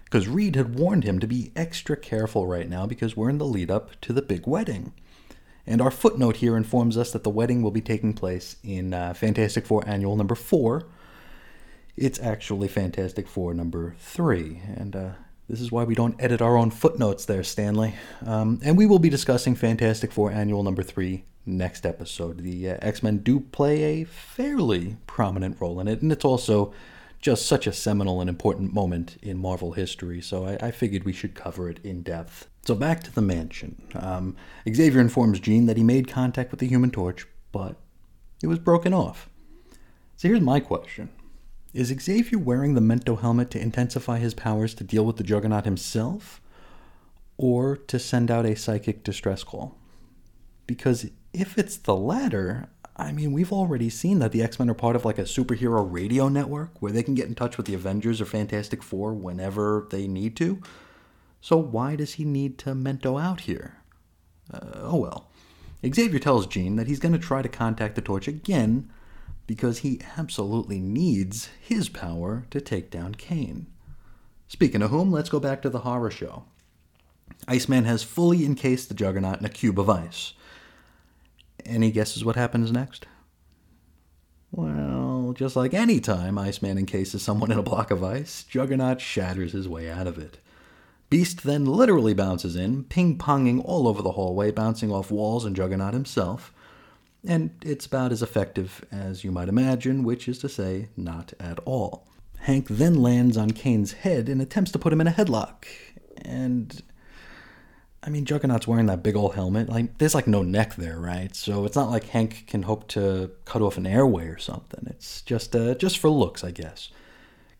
because 0.04 0.28
Reed 0.28 0.54
had 0.54 0.78
warned 0.78 1.04
him 1.04 1.18
to 1.18 1.26
be 1.26 1.50
extra 1.56 1.96
careful 1.96 2.46
right 2.46 2.68
now 2.68 2.86
because 2.86 3.16
we're 3.16 3.30
in 3.30 3.38
the 3.38 3.46
lead 3.46 3.70
up 3.70 3.98
to 4.02 4.12
the 4.12 4.22
big 4.22 4.46
wedding. 4.46 4.92
And 5.66 5.82
our 5.82 5.90
footnote 5.90 6.36
here 6.36 6.56
informs 6.56 6.96
us 6.96 7.10
that 7.12 7.24
the 7.24 7.30
wedding 7.30 7.62
will 7.62 7.70
be 7.70 7.82
taking 7.82 8.14
place 8.14 8.56
in 8.62 8.94
uh, 8.94 9.12
Fantastic 9.14 9.66
Four 9.66 9.82
Annual 9.86 10.16
number 10.16 10.34
four. 10.34 10.86
It's 11.96 12.20
actually 12.20 12.68
Fantastic 12.68 13.26
Four 13.26 13.52
number 13.52 13.94
three, 13.98 14.62
and 14.76 14.94
uh, 14.94 15.10
this 15.48 15.60
is 15.60 15.72
why 15.72 15.84
we 15.84 15.94
don't 15.94 16.20
edit 16.20 16.42
our 16.42 16.56
own 16.56 16.70
footnotes 16.70 17.24
there, 17.24 17.42
Stanley. 17.42 17.94
Um, 18.24 18.60
and 18.62 18.76
we 18.76 18.86
will 18.86 18.98
be 18.98 19.08
discussing 19.08 19.54
Fantastic 19.54 20.12
Four 20.12 20.30
Annual 20.30 20.62
Number 20.62 20.82
3 20.82 21.24
next 21.46 21.86
episode. 21.86 22.40
The 22.40 22.70
uh, 22.70 22.78
X 22.82 23.02
Men 23.02 23.18
do 23.18 23.40
play 23.40 23.82
a 23.82 24.04
fairly 24.04 24.96
prominent 25.06 25.60
role 25.60 25.80
in 25.80 25.88
it, 25.88 26.02
and 26.02 26.12
it's 26.12 26.24
also 26.24 26.74
just 27.20 27.46
such 27.46 27.66
a 27.66 27.72
seminal 27.72 28.20
and 28.20 28.28
important 28.28 28.72
moment 28.72 29.16
in 29.22 29.38
Marvel 29.38 29.72
history, 29.72 30.20
so 30.20 30.46
I, 30.46 30.66
I 30.66 30.70
figured 30.70 31.04
we 31.04 31.12
should 31.12 31.34
cover 31.34 31.68
it 31.68 31.80
in 31.82 32.02
depth. 32.02 32.48
So 32.64 32.74
back 32.74 33.02
to 33.04 33.14
the 33.14 33.22
mansion. 33.22 33.82
Um, 33.94 34.36
Xavier 34.70 35.00
informs 35.00 35.40
Jean 35.40 35.66
that 35.66 35.78
he 35.78 35.82
made 35.82 36.06
contact 36.06 36.50
with 36.50 36.60
the 36.60 36.68
Human 36.68 36.90
Torch, 36.90 37.26
but 37.50 37.76
it 38.42 38.46
was 38.46 38.58
broken 38.58 38.92
off. 38.92 39.28
So 40.16 40.28
here's 40.28 40.40
my 40.40 40.60
question 40.60 41.08
is 41.74 41.88
Xavier 41.88 42.38
wearing 42.38 42.74
the 42.74 42.80
Mento 42.80 43.20
helmet 43.20 43.50
to 43.52 43.60
intensify 43.60 44.18
his 44.18 44.34
powers 44.34 44.74
to 44.74 44.84
deal 44.84 45.04
with 45.04 45.16
the 45.16 45.24
Juggernaut 45.24 45.64
himself, 45.64 46.40
or 47.36 47.76
to 47.76 47.98
send 47.98 48.30
out 48.30 48.46
a 48.46 48.56
psychic 48.56 49.04
distress 49.04 49.44
call? 49.44 49.76
Because 50.66 51.10
if 51.32 51.58
it's 51.58 51.76
the 51.76 51.96
latter, 51.96 52.68
I 52.96 53.12
mean, 53.12 53.32
we've 53.32 53.52
already 53.52 53.90
seen 53.90 54.18
that 54.18 54.32
the 54.32 54.42
X 54.42 54.58
Men 54.58 54.68
are 54.70 54.74
part 54.74 54.96
of 54.96 55.04
like 55.04 55.18
a 55.18 55.22
superhero 55.22 55.86
radio 55.88 56.28
network 56.28 56.82
where 56.82 56.92
they 56.92 57.02
can 57.02 57.14
get 57.14 57.28
in 57.28 57.34
touch 57.34 57.56
with 57.56 57.66
the 57.66 57.74
Avengers 57.74 58.20
or 58.20 58.24
Fantastic 58.24 58.82
Four 58.82 59.14
whenever 59.14 59.86
they 59.90 60.08
need 60.08 60.36
to. 60.36 60.60
So 61.40 61.56
why 61.56 61.94
does 61.94 62.14
he 62.14 62.24
need 62.24 62.58
to 62.58 62.70
Mento 62.70 63.22
out 63.22 63.42
here? 63.42 63.76
Uh, 64.52 64.58
oh 64.74 64.96
well. 64.96 65.30
Xavier 65.86 66.18
tells 66.18 66.48
Jean 66.48 66.74
that 66.74 66.88
he's 66.88 66.98
going 66.98 67.12
to 67.12 67.18
try 67.18 67.40
to 67.40 67.48
contact 67.48 67.94
the 67.94 68.00
Torch 68.02 68.26
again 68.26 68.90
because 69.48 69.78
he 69.78 69.98
absolutely 70.18 70.78
needs 70.78 71.48
his 71.58 71.88
power 71.88 72.44
to 72.50 72.60
take 72.60 72.90
down 72.90 73.14
Cain. 73.14 73.66
Speaking 74.46 74.82
of 74.82 74.90
whom, 74.90 75.10
let's 75.10 75.30
go 75.30 75.40
back 75.40 75.62
to 75.62 75.70
the 75.70 75.80
horror 75.80 76.10
show. 76.10 76.44
Iceman 77.48 77.86
has 77.86 78.02
fully 78.02 78.44
encased 78.44 78.88
the 78.88 78.94
Juggernaut 78.94 79.40
in 79.40 79.46
a 79.46 79.48
cube 79.48 79.80
of 79.80 79.88
ice. 79.88 80.34
Any 81.64 81.90
guesses 81.90 82.24
what 82.24 82.36
happens 82.36 82.70
next? 82.70 83.06
Well, 84.50 85.32
just 85.34 85.56
like 85.56 85.72
any 85.72 85.98
time 85.98 86.38
Iceman 86.38 86.76
encases 86.76 87.22
someone 87.22 87.50
in 87.50 87.58
a 87.58 87.62
block 87.62 87.90
of 87.90 88.04
ice, 88.04 88.44
Juggernaut 88.44 89.00
shatters 89.00 89.52
his 89.52 89.66
way 89.66 89.90
out 89.90 90.06
of 90.06 90.18
it. 90.18 90.38
Beast 91.08 91.42
then 91.42 91.64
literally 91.64 92.12
bounces 92.12 92.54
in, 92.54 92.84
ping 92.84 93.16
ponging 93.16 93.62
all 93.64 93.88
over 93.88 94.02
the 94.02 94.12
hallway, 94.12 94.50
bouncing 94.50 94.92
off 94.92 95.10
walls 95.10 95.46
and 95.46 95.56
Juggernaut 95.56 95.94
himself. 95.94 96.52
And 97.26 97.50
it's 97.64 97.86
about 97.86 98.12
as 98.12 98.22
effective 98.22 98.84
as 98.92 99.24
you 99.24 99.32
might 99.32 99.48
imagine, 99.48 100.04
which 100.04 100.28
is 100.28 100.38
to 100.40 100.48
say, 100.48 100.88
not 100.96 101.32
at 101.40 101.58
all. 101.60 102.06
Hank 102.40 102.68
then 102.68 103.02
lands 103.02 103.36
on 103.36 103.50
Cain's 103.50 103.92
head 103.92 104.28
and 104.28 104.40
attempts 104.40 104.70
to 104.72 104.78
put 104.78 104.92
him 104.92 105.00
in 105.00 105.08
a 105.08 105.12
headlock. 105.12 105.64
And 106.22 106.80
I 108.02 108.10
mean, 108.10 108.24
Juggernaut's 108.24 108.68
wearing 108.68 108.86
that 108.86 109.02
big 109.02 109.16
old 109.16 109.34
helmet. 109.34 109.68
Like, 109.68 109.98
there's 109.98 110.14
like 110.14 110.28
no 110.28 110.42
neck 110.42 110.76
there, 110.76 110.98
right? 110.98 111.34
So 111.34 111.64
it's 111.64 111.76
not 111.76 111.90
like 111.90 112.04
Hank 112.04 112.44
can 112.46 112.62
hope 112.62 112.86
to 112.88 113.32
cut 113.44 113.62
off 113.62 113.76
an 113.76 113.86
airway 113.86 114.28
or 114.28 114.38
something. 114.38 114.86
It's 114.86 115.22
just, 115.22 115.56
uh, 115.56 115.74
just 115.74 115.98
for 115.98 116.08
looks, 116.08 116.44
I 116.44 116.52
guess. 116.52 116.90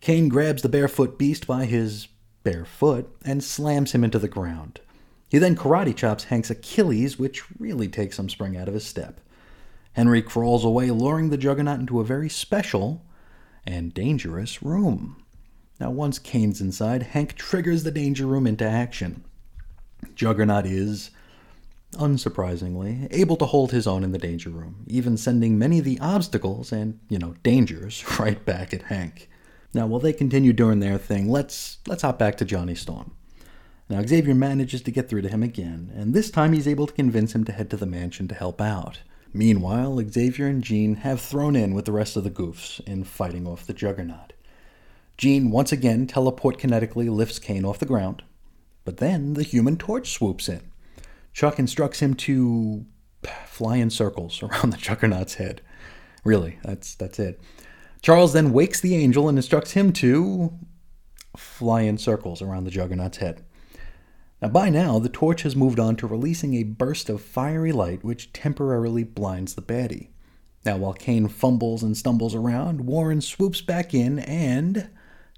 Cain 0.01 0.29
grabs 0.29 0.63
the 0.63 0.69
barefoot 0.69 1.19
beast 1.19 1.47
by 1.47 1.65
his 1.65 2.07
bare 2.45 2.65
foot 2.65 3.11
and 3.25 3.43
slams 3.43 3.93
him 3.93 4.05
into 4.05 4.21
the 4.21 4.29
ground. 4.29 4.81
He 5.29 5.39
then 5.39 5.57
karate 5.57 5.95
chops 5.95 6.25
Hank's 6.25 6.51
Achilles, 6.51 7.19
which 7.19 7.43
really 7.59 7.89
takes 7.89 8.17
some 8.17 8.29
spring 8.29 8.57
out 8.57 8.69
of 8.69 8.75
his 8.75 8.87
step. 8.87 9.21
Henry 9.99 10.23
crawls 10.23 10.65
away, 10.65 10.93
luring 10.93 11.31
the 11.31 11.37
Juggernaut 11.37 11.81
into 11.81 11.99
a 11.99 12.05
very 12.05 12.29
special 12.29 13.05
and 13.67 13.93
dangerous 13.93 14.63
room. 14.63 15.25
Now, 15.81 15.91
once 15.91 16.21
Cain's 16.21 16.61
inside, 16.61 17.03
Hank 17.03 17.35
triggers 17.35 17.83
the 17.83 17.91
danger 17.91 18.25
room 18.25 18.47
into 18.47 18.65
action. 18.65 19.25
Juggernaut 20.15 20.67
is, 20.67 21.11
unsurprisingly, 21.95 23.09
able 23.11 23.35
to 23.39 23.47
hold 23.47 23.73
his 23.73 23.89
own 23.89 24.05
in 24.05 24.13
the 24.13 24.19
danger 24.19 24.51
room, 24.51 24.85
even 24.87 25.17
sending 25.17 25.59
many 25.59 25.81
of 25.81 25.85
the 25.85 25.99
obstacles 25.99 26.71
and, 26.71 27.01
you 27.09 27.19
know, 27.19 27.35
dangers 27.43 28.05
right 28.21 28.45
back 28.45 28.73
at 28.73 28.83
Hank. 28.83 29.29
Now, 29.75 29.89
while 29.89 29.99
they 29.99 30.13
continue 30.13 30.53
doing 30.53 30.79
their 30.79 30.99
thing, 30.99 31.29
let's 31.29 31.79
let's 31.89 32.03
hop 32.03 32.21
back 32.21 32.37
to 32.37 32.45
Johnny 32.45 32.77
Storm. 32.77 33.17
Now, 33.89 34.07
Xavier 34.07 34.37
manages 34.37 34.81
to 34.83 34.93
get 34.93 35.09
through 35.09 35.23
to 35.23 35.29
him 35.29 35.43
again, 35.43 35.91
and 35.93 36.15
this 36.15 36.31
time 36.31 36.53
he's 36.53 36.69
able 36.69 36.87
to 36.87 36.95
convince 36.95 37.35
him 37.35 37.43
to 37.47 37.53
head 37.53 37.69
to 37.71 37.77
the 37.77 37.85
mansion 37.85 38.29
to 38.29 38.37
help 38.37 38.61
out. 38.61 39.01
Meanwhile, 39.33 40.03
Xavier 40.09 40.47
and 40.47 40.63
Jean 40.63 40.97
have 40.97 41.21
thrown 41.21 41.55
in 41.55 41.75
with 41.75 41.85
the 41.85 41.93
rest 41.93 42.17
of 42.17 42.25
the 42.25 42.31
goofs 42.31 42.81
in 42.87 43.05
fighting 43.05 43.47
off 43.47 43.67
the 43.67 43.75
Juggernaut. 43.75 44.33
Jean 45.17 45.51
once 45.51 45.73
again 45.73 46.07
teleport 46.07 46.59
kinetically 46.59 47.11
lifts 47.11 47.39
Cain 47.39 47.65
off 47.65 47.79
the 47.79 47.87
ground, 47.87 48.23
but 48.85 48.99
then 48.99 49.35
the 49.35 49.43
human 49.43 49.77
torch 49.77 50.13
swoops 50.13 50.49
in. 50.49 50.71
Chuck 51.33 51.59
instructs 51.59 52.01
him 52.01 52.15
to 52.15 52.87
fly 53.47 53.77
in 53.77 53.91
circles 53.91 54.43
around 54.45 54.71
the 54.71 54.77
Juggernaut's 54.77 55.35
head. 55.35 55.61
Really, 56.25 56.59
that's 56.63 56.95
that's 56.95 57.19
it. 57.19 57.41
Charles 58.01 58.33
then 58.33 58.53
wakes 58.53 58.81
the 58.81 58.95
angel 58.95 59.29
and 59.29 59.37
instructs 59.37 59.73
him 59.73 59.93
to 59.95 60.53
fly 61.37 61.83
in 61.83 61.99
circles 61.99 62.41
around 62.41 62.65
the 62.65 62.71
Juggernaut's 62.71 63.19
head. 63.19 63.45
Now, 64.41 64.49
by 64.49 64.71
now, 64.71 64.99
the 64.99 65.09
torch 65.09 65.43
has 65.43 65.57
moved 65.57 65.81
on 65.81 65.97
to 65.97 66.07
releasing 66.07 66.55
a 66.55 66.63
burst 66.63 67.09
of 67.09 67.21
fiery 67.21 67.73
light 67.73 68.05
which 68.05 68.33
temporarily 68.33 69.03
blinds 69.03 69.55
the 69.55 69.63
baddie. 69.63 70.09
Now, 70.65 70.77
while 70.77 70.93
Cain 70.93 71.29
fumbles 71.29 71.83
and 71.83 71.97
stumbles 71.97 72.35
around, 72.35 72.83
Warren 72.83 73.21
swoops 73.21 73.61
back 73.61 73.95
in 73.95 74.19
and 74.21 74.91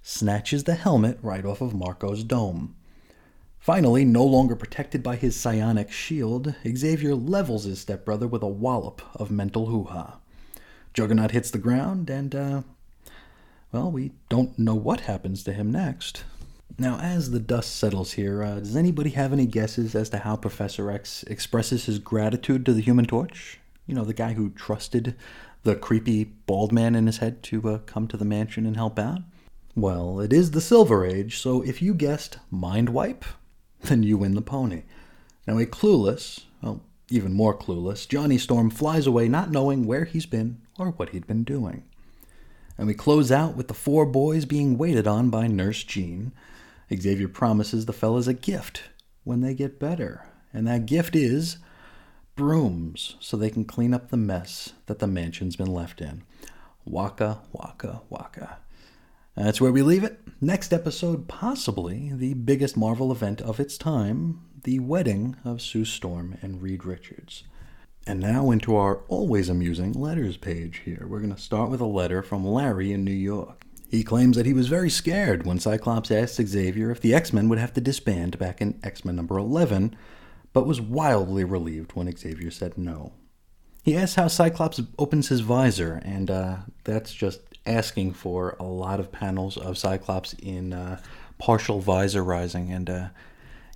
snatches 0.02 0.64
the 0.64 0.74
helmet 0.74 1.18
right 1.22 1.44
off 1.44 1.60
of 1.60 1.72
Marko's 1.72 2.24
dome. 2.24 2.74
Finally, 3.58 4.04
no 4.04 4.24
longer 4.24 4.56
protected 4.56 5.02
by 5.02 5.16
his 5.16 5.36
psionic 5.36 5.90
shield, 5.90 6.54
Xavier 6.66 7.14
levels 7.14 7.64
his 7.64 7.80
stepbrother 7.80 8.26
with 8.26 8.42
a 8.42 8.48
wallop 8.48 9.02
of 9.14 9.30
mental 9.30 9.66
hoo 9.66 9.84
ha. 9.84 10.18
Juggernaut 10.94 11.30
hits 11.30 11.50
the 11.50 11.58
ground, 11.58 12.10
and, 12.10 12.34
uh, 12.34 12.62
well, 13.70 13.90
we 13.90 14.12
don't 14.28 14.58
know 14.58 14.74
what 14.74 15.00
happens 15.00 15.42
to 15.44 15.52
him 15.52 15.70
next. 15.70 16.24
Now, 16.78 16.98
as 16.98 17.30
the 17.30 17.40
dust 17.40 17.76
settles 17.76 18.12
here, 18.12 18.42
uh, 18.42 18.60
does 18.60 18.76
anybody 18.76 19.10
have 19.10 19.32
any 19.32 19.46
guesses 19.46 19.94
as 19.94 20.08
to 20.10 20.18
how 20.18 20.36
Professor 20.36 20.90
X 20.90 21.22
expresses 21.24 21.86
his 21.86 21.98
gratitude 21.98 22.64
to 22.66 22.72
the 22.72 22.80
Human 22.80 23.04
Torch? 23.04 23.58
You 23.86 23.94
know, 23.94 24.04
the 24.04 24.14
guy 24.14 24.32
who 24.32 24.50
trusted 24.50 25.16
the 25.62 25.76
creepy 25.76 26.24
bald 26.24 26.72
man 26.72 26.94
in 26.94 27.06
his 27.06 27.18
head 27.18 27.42
to 27.44 27.68
uh, 27.68 27.78
come 27.78 28.08
to 28.08 28.16
the 28.16 28.24
mansion 28.24 28.66
and 28.66 28.76
help 28.76 28.98
out? 28.98 29.20
Well, 29.76 30.20
it 30.20 30.32
is 30.32 30.50
the 30.50 30.60
Silver 30.60 31.04
Age, 31.04 31.38
so 31.38 31.62
if 31.62 31.82
you 31.82 31.94
guessed 31.94 32.38
Mind 32.50 32.90
Wipe, 32.90 33.24
then 33.82 34.02
you 34.02 34.16
win 34.18 34.34
the 34.34 34.42
pony. 34.42 34.82
Now, 35.46 35.58
a 35.58 35.66
clueless, 35.66 36.44
well, 36.62 36.82
even 37.10 37.32
more 37.32 37.56
clueless, 37.56 38.08
Johnny 38.08 38.38
Storm 38.38 38.70
flies 38.70 39.06
away 39.06 39.28
not 39.28 39.50
knowing 39.50 39.86
where 39.86 40.04
he's 40.04 40.26
been 40.26 40.60
or 40.78 40.90
what 40.92 41.10
he'd 41.10 41.26
been 41.26 41.44
doing. 41.44 41.84
And 42.78 42.86
we 42.86 42.94
close 42.94 43.30
out 43.30 43.56
with 43.56 43.68
the 43.68 43.74
four 43.74 44.06
boys 44.06 44.44
being 44.44 44.78
waited 44.78 45.06
on 45.06 45.28
by 45.28 45.46
Nurse 45.46 45.84
Jean. 45.84 46.32
Xavier 46.94 47.28
promises 47.28 47.86
the 47.86 47.92
fellas 47.92 48.26
a 48.26 48.34
gift 48.34 48.84
when 49.24 49.40
they 49.40 49.54
get 49.54 49.78
better, 49.78 50.26
and 50.52 50.66
that 50.66 50.86
gift 50.86 51.14
is 51.14 51.58
brooms 52.34 53.16
so 53.20 53.36
they 53.36 53.50
can 53.50 53.64
clean 53.64 53.92
up 53.94 54.08
the 54.08 54.16
mess 54.16 54.72
that 54.86 54.98
the 54.98 55.06
mansion's 55.06 55.56
been 55.56 55.72
left 55.72 56.00
in. 56.00 56.22
Waka, 56.84 57.40
waka, 57.52 58.02
waka. 58.08 58.58
That's 59.36 59.60
where 59.60 59.72
we 59.72 59.82
leave 59.82 60.04
it. 60.04 60.20
Next 60.40 60.72
episode, 60.72 61.28
possibly 61.28 62.12
the 62.14 62.34
biggest 62.34 62.76
Marvel 62.76 63.12
event 63.12 63.40
of 63.40 63.60
its 63.60 63.78
time 63.78 64.42
the 64.64 64.78
wedding 64.78 65.36
of 65.44 65.62
Sue 65.62 65.84
Storm 65.84 66.36
and 66.42 66.60
Reed 66.60 66.84
Richards. 66.84 67.44
And 68.06 68.20
now 68.20 68.50
into 68.50 68.76
our 68.76 68.96
always 69.08 69.48
amusing 69.48 69.92
letters 69.92 70.36
page 70.36 70.82
here. 70.84 71.06
We're 71.08 71.20
going 71.20 71.34
to 71.34 71.40
start 71.40 71.70
with 71.70 71.80
a 71.80 71.86
letter 71.86 72.22
from 72.22 72.46
Larry 72.46 72.92
in 72.92 73.04
New 73.04 73.12
York. 73.12 73.64
He 73.90 74.04
claims 74.04 74.36
that 74.36 74.46
he 74.46 74.52
was 74.52 74.68
very 74.68 74.88
scared 74.88 75.44
when 75.44 75.58
Cyclops 75.58 76.12
asked 76.12 76.36
Xavier 76.36 76.92
if 76.92 77.00
the 77.00 77.12
X 77.12 77.32
Men 77.32 77.48
would 77.48 77.58
have 77.58 77.72
to 77.74 77.80
disband 77.80 78.38
back 78.38 78.60
in 78.60 78.78
X 78.84 79.04
Men 79.04 79.16
number 79.16 79.36
11, 79.36 79.96
but 80.52 80.64
was 80.66 80.80
wildly 80.80 81.42
relieved 81.42 81.92
when 81.94 82.14
Xavier 82.16 82.52
said 82.52 82.78
no. 82.78 83.12
He 83.82 83.96
asks 83.96 84.14
how 84.14 84.28
Cyclops 84.28 84.80
opens 84.96 85.28
his 85.28 85.40
visor, 85.40 86.00
and 86.04 86.30
uh, 86.30 86.56
that's 86.84 87.12
just 87.12 87.40
asking 87.66 88.12
for 88.12 88.56
a 88.60 88.64
lot 88.64 89.00
of 89.00 89.10
panels 89.10 89.56
of 89.56 89.76
Cyclops 89.76 90.34
in 90.34 90.72
uh, 90.72 91.00
partial 91.38 91.82
visorizing, 91.82 92.70
and 92.70 92.88
uh, 92.88 93.08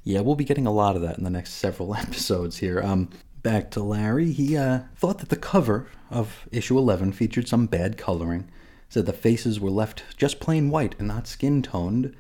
yeah, 0.05 0.21
we'll 0.21 0.37
be 0.37 0.45
getting 0.45 0.67
a 0.67 0.73
lot 0.73 0.95
of 0.95 1.03
that 1.03 1.19
in 1.19 1.25
the 1.25 1.31
next 1.31 1.55
several 1.55 1.95
episodes 1.97 2.59
here. 2.59 2.81
Um, 2.81 3.09
back 3.43 3.71
to 3.73 3.83
Larry, 3.83 4.31
he 4.31 4.57
uh, 4.57 4.81
thought 4.95 5.19
that 5.19 5.31
the 5.31 5.37
cover 5.37 5.89
of 6.09 6.47
issue 6.53 6.79
11 6.79 7.13
featured 7.13 7.49
some 7.49 7.67
bad 7.67 7.99
coloring, 7.99 8.49
said 8.95 9.07
the 9.07 9.13
faces 9.13 9.59
were 9.59 9.71
left 9.71 10.05
just 10.17 10.39
plain 10.39 10.71
white 10.71 10.95
and 10.99 11.09
not 11.09 11.27
skin 11.27 11.63
toned, 11.63 12.15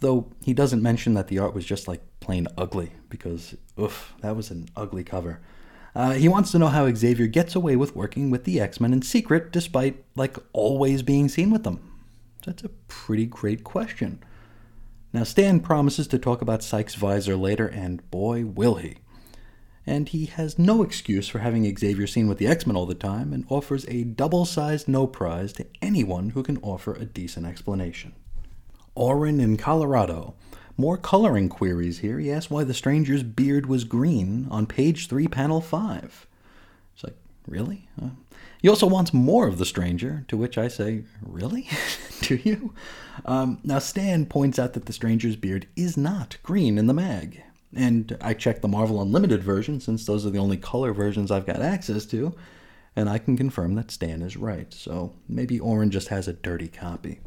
though 0.00 0.30
he 0.42 0.52
doesn't 0.52 0.82
mention 0.82 1.14
that 1.14 1.28
the 1.28 1.38
art 1.38 1.54
was 1.54 1.64
just 1.64 1.88
like 1.88 2.02
plain 2.20 2.46
ugly, 2.58 2.92
because, 3.08 3.56
oof, 3.80 4.12
that 4.20 4.36
was 4.36 4.50
an 4.50 4.68
ugly 4.76 5.02
cover. 5.02 5.40
Uh, 5.94 6.12
he 6.12 6.28
wants 6.28 6.50
to 6.52 6.58
know 6.58 6.66
how 6.66 6.92
Xavier 6.92 7.26
gets 7.26 7.54
away 7.54 7.74
with 7.74 7.96
working 7.96 8.30
with 8.30 8.44
the 8.44 8.60
X 8.60 8.80
Men 8.80 8.92
in 8.92 9.00
secret 9.00 9.50
despite, 9.50 10.04
like, 10.14 10.36
always 10.52 11.02
being 11.02 11.28
seen 11.28 11.50
with 11.50 11.64
them. 11.64 11.80
That's 12.44 12.64
a 12.64 12.68
pretty 12.68 13.24
great 13.24 13.64
question. 13.64 14.22
Now, 15.12 15.24
Stan 15.24 15.60
promises 15.60 16.06
to 16.08 16.18
talk 16.18 16.42
about 16.42 16.62
Cyke's 16.62 16.96
visor 16.96 17.36
later, 17.36 17.66
and 17.66 18.08
boy, 18.10 18.44
will 18.44 18.74
he. 18.74 18.96
And 19.86 20.08
he 20.08 20.26
has 20.26 20.58
no 20.58 20.82
excuse 20.82 21.28
for 21.28 21.40
having 21.40 21.76
Xavier 21.76 22.06
seen 22.06 22.26
with 22.26 22.38
the 22.38 22.46
X 22.46 22.66
Men 22.66 22.76
all 22.76 22.86
the 22.86 22.94
time 22.94 23.32
and 23.32 23.44
offers 23.48 23.84
a 23.86 24.04
double 24.04 24.44
sized 24.44 24.88
no 24.88 25.06
prize 25.06 25.52
to 25.54 25.66
anyone 25.82 26.30
who 26.30 26.42
can 26.42 26.58
offer 26.58 26.94
a 26.94 27.04
decent 27.04 27.46
explanation. 27.46 28.14
Oren 28.94 29.40
in 29.40 29.56
Colorado 29.56 30.34
more 30.76 30.96
coloring 30.96 31.48
queries 31.48 31.98
here. 31.98 32.18
He 32.18 32.30
asks 32.30 32.50
why 32.50 32.64
the 32.64 32.74
stranger's 32.74 33.22
beard 33.22 33.66
was 33.66 33.84
green 33.84 34.46
on 34.50 34.66
page 34.66 35.08
3, 35.08 35.28
panel 35.28 35.60
5. 35.60 36.26
It's 36.94 37.04
like, 37.04 37.16
really? 37.46 37.88
Uh, 38.00 38.10
he 38.60 38.68
also 38.68 38.86
wants 38.86 39.12
more 39.12 39.46
of 39.46 39.58
the 39.58 39.66
stranger, 39.66 40.24
to 40.28 40.36
which 40.36 40.58
I 40.58 40.68
say, 40.68 41.04
really? 41.22 41.68
Do 42.22 42.36
you? 42.42 42.74
Um, 43.24 43.60
now, 43.62 43.78
Stan 43.78 44.26
points 44.26 44.58
out 44.58 44.72
that 44.72 44.86
the 44.86 44.92
stranger's 44.92 45.36
beard 45.36 45.66
is 45.76 45.96
not 45.96 46.38
green 46.42 46.78
in 46.78 46.86
the 46.86 46.94
mag. 46.94 47.42
And 47.76 48.16
I 48.20 48.34
checked 48.34 48.62
the 48.62 48.68
Marvel 48.68 49.02
Unlimited 49.02 49.42
version, 49.42 49.80
since 49.80 50.04
those 50.04 50.24
are 50.24 50.30
the 50.30 50.38
only 50.38 50.56
color 50.56 50.92
versions 50.92 51.30
I've 51.30 51.46
got 51.46 51.60
access 51.60 52.04
to, 52.06 52.34
and 52.94 53.08
I 53.08 53.18
can 53.18 53.36
confirm 53.36 53.74
that 53.74 53.90
Stan 53.90 54.22
is 54.22 54.36
right. 54.36 54.72
So 54.72 55.14
maybe 55.28 55.58
Oren 55.58 55.90
just 55.90 56.08
has 56.08 56.28
a 56.28 56.32
dirty 56.32 56.68
copy. 56.68 57.20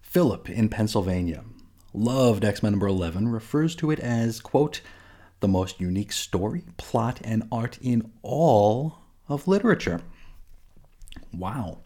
Philip 0.00 0.48
in 0.48 0.68
Pennsylvania 0.68 1.44
loved 1.92 2.44
X 2.44 2.62
Men 2.62 2.72
number 2.72 2.86
11, 2.86 3.28
refers 3.28 3.74
to 3.76 3.90
it 3.90 4.00
as, 4.00 4.40
quote, 4.40 4.80
the 5.40 5.48
most 5.48 5.80
unique 5.80 6.12
story, 6.12 6.64
plot, 6.76 7.20
and 7.24 7.42
art 7.50 7.78
in 7.80 8.10
all 8.22 8.98
of 9.28 9.48
literature. 9.48 10.02
Wow. 11.32 11.78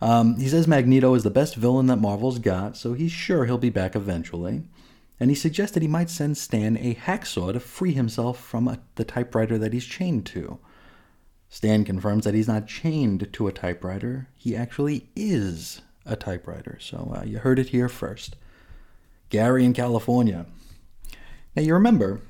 Um, 0.00 0.36
he 0.38 0.48
says 0.48 0.66
Magneto 0.66 1.14
is 1.14 1.22
the 1.22 1.30
best 1.30 1.54
villain 1.54 1.86
that 1.86 1.96
Marvel's 1.96 2.38
got, 2.38 2.76
so 2.76 2.94
he's 2.94 3.12
sure 3.12 3.44
he'll 3.44 3.58
be 3.58 3.70
back 3.70 3.94
eventually. 3.94 4.64
And 5.20 5.30
he 5.30 5.36
suggested 5.36 5.82
he 5.82 5.88
might 5.88 6.10
send 6.10 6.36
Stan 6.36 6.76
a 6.76 6.94
hacksaw 6.94 7.52
to 7.52 7.60
free 7.60 7.92
himself 7.92 8.38
from 8.38 8.66
a, 8.66 8.80
the 8.96 9.04
typewriter 9.04 9.58
that 9.58 9.72
he's 9.72 9.84
chained 9.84 10.26
to. 10.26 10.58
Stan 11.48 11.84
confirms 11.84 12.24
that 12.24 12.34
he's 12.34 12.48
not 12.48 12.66
chained 12.66 13.32
to 13.32 13.46
a 13.46 13.52
typewriter, 13.52 14.28
he 14.36 14.56
actually 14.56 15.08
is 15.14 15.82
a 16.04 16.16
typewriter. 16.16 16.78
So 16.80 17.14
uh, 17.16 17.24
you 17.24 17.38
heard 17.38 17.58
it 17.58 17.68
here 17.68 17.88
first. 17.88 18.36
Gary 19.30 19.64
in 19.64 19.72
California. 19.72 20.46
Now 21.54 21.62
you 21.62 21.74
remember 21.74 22.20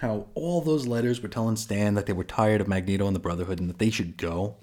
how 0.00 0.26
all 0.34 0.60
those 0.60 0.86
letters 0.86 1.22
were 1.22 1.28
telling 1.28 1.56
Stan 1.56 1.94
that 1.94 2.06
they 2.06 2.12
were 2.12 2.24
tired 2.24 2.60
of 2.60 2.66
Magneto 2.66 3.06
and 3.06 3.14
the 3.14 3.20
Brotherhood 3.20 3.60
and 3.60 3.68
that 3.68 3.78
they 3.78 3.90
should 3.90 4.16
go? 4.16 4.56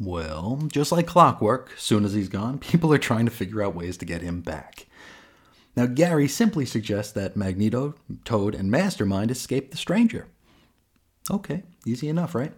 Well, 0.00 0.64
just 0.66 0.90
like 0.90 1.06
clockwork, 1.06 1.70
soon 1.78 2.04
as 2.04 2.14
he's 2.14 2.28
gone, 2.28 2.58
people 2.60 2.92
are 2.92 2.98
trying 2.98 3.26
to 3.26 3.30
figure 3.30 3.62
out 3.62 3.76
ways 3.76 3.96
to 3.98 4.04
get 4.04 4.22
him 4.22 4.40
back. 4.40 4.86
Now, 5.76 5.86
Gary 5.86 6.28
simply 6.28 6.66
suggests 6.66 7.12
that 7.12 7.36
Magneto, 7.36 7.94
Toad, 8.24 8.54
and 8.54 8.70
Mastermind 8.70 9.30
escape 9.30 9.70
the 9.70 9.76
stranger. 9.76 10.28
Okay, 11.30 11.64
easy 11.84 12.08
enough, 12.08 12.34
right? 12.34 12.52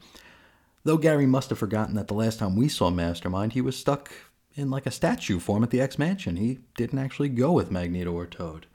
Though 0.84 0.98
Gary 0.98 1.26
must 1.26 1.50
have 1.50 1.58
forgotten 1.58 1.94
that 1.94 2.08
the 2.08 2.14
last 2.14 2.38
time 2.38 2.56
we 2.56 2.68
saw 2.68 2.90
Mastermind, 2.90 3.52
he 3.52 3.60
was 3.60 3.76
stuck 3.76 4.10
in 4.54 4.70
like 4.70 4.86
a 4.86 4.90
statue 4.90 5.38
form 5.38 5.62
at 5.62 5.70
the 5.70 5.80
X 5.80 5.98
Mansion. 5.98 6.36
He 6.36 6.60
didn't 6.76 6.98
actually 6.98 7.28
go 7.28 7.52
with 7.52 7.70
Magneto 7.70 8.12
or 8.12 8.26
Toad. 8.26 8.66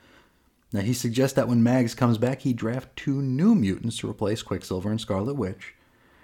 Now, 0.73 0.81
he 0.81 0.93
suggests 0.93 1.35
that 1.35 1.47
when 1.47 1.63
Mags 1.63 1.93
comes 1.93 2.17
back, 2.17 2.41
he 2.41 2.53
draft 2.53 2.95
two 2.95 3.21
new 3.21 3.55
mutants 3.55 3.97
to 3.97 4.09
replace 4.09 4.41
Quicksilver 4.41 4.89
and 4.89 5.01
Scarlet 5.01 5.35
Witch. 5.35 5.75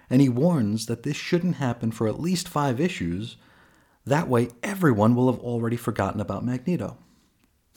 And 0.09 0.21
he 0.21 0.29
warns 0.29 0.85
that 0.85 1.03
this 1.03 1.17
shouldn't 1.17 1.55
happen 1.55 1.91
for 1.91 2.07
at 2.07 2.19
least 2.19 2.47
five 2.47 2.79
issues. 2.79 3.35
That 4.05 4.29
way, 4.29 4.49
everyone 4.63 5.15
will 5.15 5.29
have 5.29 5.41
already 5.41 5.75
forgotten 5.75 6.21
about 6.21 6.45
Magneto. 6.45 6.97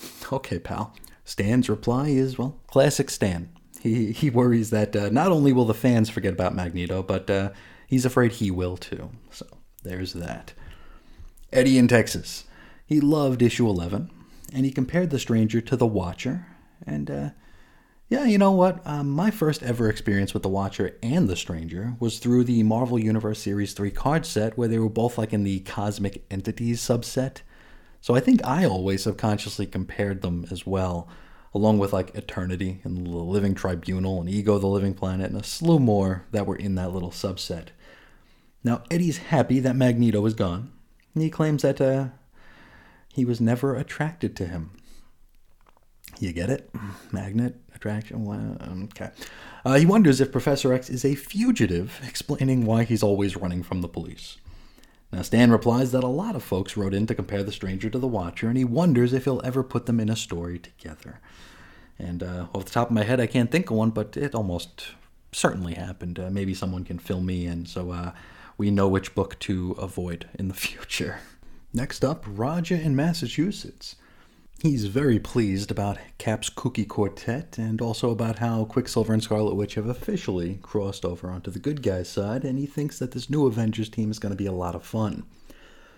Okay, 0.33 0.61
pal. 0.61 0.95
Stan's 1.25 1.69
reply 1.69 2.09
is, 2.09 2.39
well, 2.39 2.61
classic 2.69 3.11
Stan. 3.11 3.51
He, 3.81 4.13
he 4.13 4.31
worries 4.31 4.71
that 4.71 4.95
uh, 4.95 5.09
not 5.09 5.33
only 5.33 5.53
will 5.53 5.65
the 5.65 5.75
fans 5.75 6.09
forget 6.09 6.33
about 6.33 6.55
Magneto, 6.55 7.03
but 7.03 7.29
uh, 7.29 7.51
he's 7.89 8.05
afraid 8.05 8.33
he 8.33 8.51
will 8.51 8.77
too. 8.77 9.11
So 9.31 9.47
there's 9.83 10.13
that. 10.13 10.53
Eddie 11.53 11.79
in 11.79 11.89
Texas. 11.89 12.45
He 12.87 13.01
loved 13.01 13.43
issue 13.43 13.69
11, 13.69 14.09
and 14.53 14.65
he 14.65 14.71
compared 14.71 15.11
the 15.11 15.19
stranger 15.19 15.61
to 15.61 15.77
the 15.77 15.87
Watcher, 15.87 16.47
and 16.87 17.11
uh, 17.11 17.31
yeah, 18.11 18.25
you 18.25 18.39
know 18.39 18.51
what? 18.51 18.85
Um, 18.85 19.09
my 19.09 19.31
first 19.31 19.63
ever 19.63 19.89
experience 19.89 20.35
with 20.35 20.43
the 20.43 20.49
Watcher 20.49 20.97
and 21.01 21.29
the 21.29 21.37
Stranger 21.37 21.95
was 22.01 22.19
through 22.19 22.43
the 22.43 22.65
Marvel 22.65 22.99
Universe 22.99 23.41
Series 23.41 23.73
3 23.73 23.93
card 23.93 24.27
set, 24.27 24.59
where 24.59 24.67
they 24.67 24.81
were 24.81 24.89
both 24.89 25.17
like 25.17 25.33
in 25.33 25.45
the 25.45 25.61
Cosmic 25.61 26.25
Entities 26.29 26.81
subset. 26.81 27.43
So 28.01 28.15
I 28.15 28.21
think 28.21 28.45
I 28.45 28.65
always 28.65 29.03
subconsciously 29.03 29.67
compared 29.67 30.23
them 30.23 30.47
as 30.51 30.67
well, 30.67 31.09
along 31.55 31.79
with 31.79 31.93
like 31.93 32.15
Eternity 32.15 32.81
and 32.85 33.07
the 33.07 33.11
Living 33.11 33.55
Tribunal 33.55 34.21
and 34.21 34.29
Ego 34.29 34.59
the 34.59 34.67
Living 34.67 34.95
Planet 34.95 35.31
and 35.31 35.41
a 35.41 35.45
slew 35.45 35.79
more 35.79 36.25
that 36.33 36.47
were 36.47 36.57
in 36.57 36.77
that 36.77 36.93
little 36.93 37.11
subset. 37.11 37.69
Now, 38.63 38.83
Eddie's 38.91 39.19
happy 39.19 39.61
that 39.61 39.77
Magneto 39.77 40.25
is 40.27 40.35
gone. 40.35 40.73
He 41.15 41.31
claims 41.31 41.63
that 41.63 41.81
uh, 41.81 42.09
he 43.13 43.25
was 43.25 43.41
never 43.41 43.75
attracted 43.75 44.37
to 44.37 44.47
him. 44.47 44.71
You 46.19 46.33
get 46.33 46.51
it? 46.51 46.71
Magnet, 47.13 47.57
attraction. 47.75 48.89
Okay. 48.95 49.11
Uh, 49.65 49.75
he 49.75 49.87
wonders 49.87 50.21
if 50.21 50.31
Professor 50.31 50.73
X 50.73 50.91
is 50.91 51.05
a 51.05 51.15
fugitive, 51.15 52.01
explaining 52.07 52.67
why 52.67 52.85
he's 52.85 53.03
always 53.03 53.37
running 53.37 53.63
from 53.63 53.81
the 53.81 53.89
police. 53.89 54.37
Now, 55.13 55.23
Stan 55.23 55.51
replies 55.51 55.91
that 55.93 56.05
a 56.05 56.09
lot 56.09 56.37
of 56.37 56.43
folks 56.43 56.77
wrote 56.77 56.95
in 56.95 57.07
to 57.09 57.15
compare 57.15 57.43
the 57.43 57.51
stranger 57.53 57.91
to 57.91 57.99
the 57.99 58.07
Watcher, 58.07 58.49
and 58.49 58.57
he 58.57 58.65
wonders 58.65 59.13
if 59.13 59.25
he'll 59.25 59.41
ever 59.43 59.63
put 59.63 59.87
them 59.87 59.99
in 59.99 60.09
a 60.09 60.17
story 60.17 60.59
together. 60.59 61.21
And 61.99 62.23
uh, 62.23 62.47
off 62.55 62.65
the 62.65 62.71
top 62.71 62.89
of 62.89 62.95
my 62.95 63.03
head, 63.03 63.21
I 63.21 63.27
can't 63.27 63.51
think 63.51 63.71
of 63.71 63.77
one, 63.77 63.91
but 63.91 64.17
it 64.17 64.35
almost 64.35 64.93
certainly 65.33 65.75
happened. 65.75 66.19
Uh, 66.19 66.31
maybe 66.31 66.55
someone 66.55 66.85
can 66.85 66.99
fill 66.99 67.21
me 67.21 67.47
in 67.47 67.67
so 67.67 67.91
uh, 67.91 68.13
we 68.57 68.71
know 68.71 68.89
which 68.89 69.15
book 69.15 69.39
to 69.41 69.73
avoid 69.73 70.29
in 70.39 70.49
the 70.49 70.55
future. 70.67 71.19
Next 71.73 72.05
up, 72.05 72.25
Roger 72.27 72.77
in 72.77 72.97
Massachusetts. 72.97 73.97
He's 74.63 74.85
very 74.87 75.19
pleased 75.19 75.71
about 75.71 75.97
Cap's 76.19 76.51
Kooky 76.51 76.87
Quartet 76.87 77.57
and 77.57 77.81
also 77.81 78.11
about 78.11 78.41
how 78.41 78.67
Quicksilver 78.67 79.15
and 79.15 79.23
Scarlet 79.23 79.55
Witch 79.55 79.77
have 79.77 79.87
officially 79.87 80.59
crossed 80.61 81.03
over 81.03 81.31
onto 81.31 81.51
the 81.51 81.59
good 81.59 81.83
guys' 81.83 82.11
side, 82.11 82.45
and 82.45 82.59
he 82.59 82.67
thinks 82.67 82.99
that 82.99 83.13
this 83.13 83.31
new 83.31 83.47
Avengers 83.47 83.89
team 83.89 84.11
is 84.11 84.19
going 84.19 84.33
to 84.33 84.37
be 84.37 84.45
a 84.45 84.53
lot 84.53 84.75
of 84.75 84.85
fun. 84.85 85.25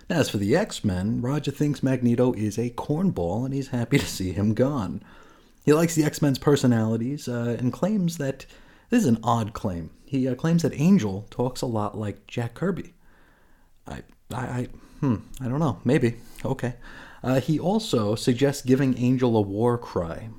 As 0.08 0.30
for 0.30 0.36
the 0.36 0.54
X 0.54 0.84
Men, 0.84 1.20
Roger 1.20 1.50
thinks 1.50 1.82
Magneto 1.82 2.34
is 2.34 2.56
a 2.56 2.70
cornball 2.70 3.44
and 3.44 3.52
he's 3.52 3.68
happy 3.68 3.98
to 3.98 4.06
see 4.06 4.30
him 4.30 4.54
gone. 4.54 5.02
He 5.64 5.72
likes 5.72 5.96
the 5.96 6.04
X 6.04 6.22
Men's 6.22 6.38
personalities 6.38 7.26
uh, 7.26 7.56
and 7.58 7.72
claims 7.72 8.18
that 8.18 8.46
this 8.90 9.02
is 9.02 9.08
an 9.08 9.18
odd 9.24 9.54
claim. 9.54 9.90
He 10.04 10.28
uh, 10.28 10.36
claims 10.36 10.62
that 10.62 10.78
Angel 10.78 11.26
talks 11.30 11.62
a 11.62 11.66
lot 11.66 11.98
like 11.98 12.28
Jack 12.28 12.54
Kirby. 12.54 12.94
I, 13.88 14.02
I, 14.32 14.40
I, 14.40 14.68
hmm, 15.00 15.16
I 15.40 15.48
don't 15.48 15.60
know. 15.60 15.80
Maybe. 15.84 16.14
Okay. 16.44 16.74
Uh, 17.22 17.40
he 17.40 17.58
also 17.58 18.14
suggests 18.14 18.62
giving 18.62 18.98
Angel 18.98 19.36
a 19.36 19.40
war 19.40 19.78
cry. 19.78 20.30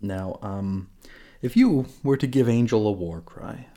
Now, 0.00 0.38
um, 0.42 0.90
if 1.40 1.56
you 1.56 1.86
were 2.02 2.16
to 2.16 2.26
give 2.26 2.48
Angel 2.48 2.86
a 2.86 2.92
war 2.92 3.20
cry, 3.20 3.68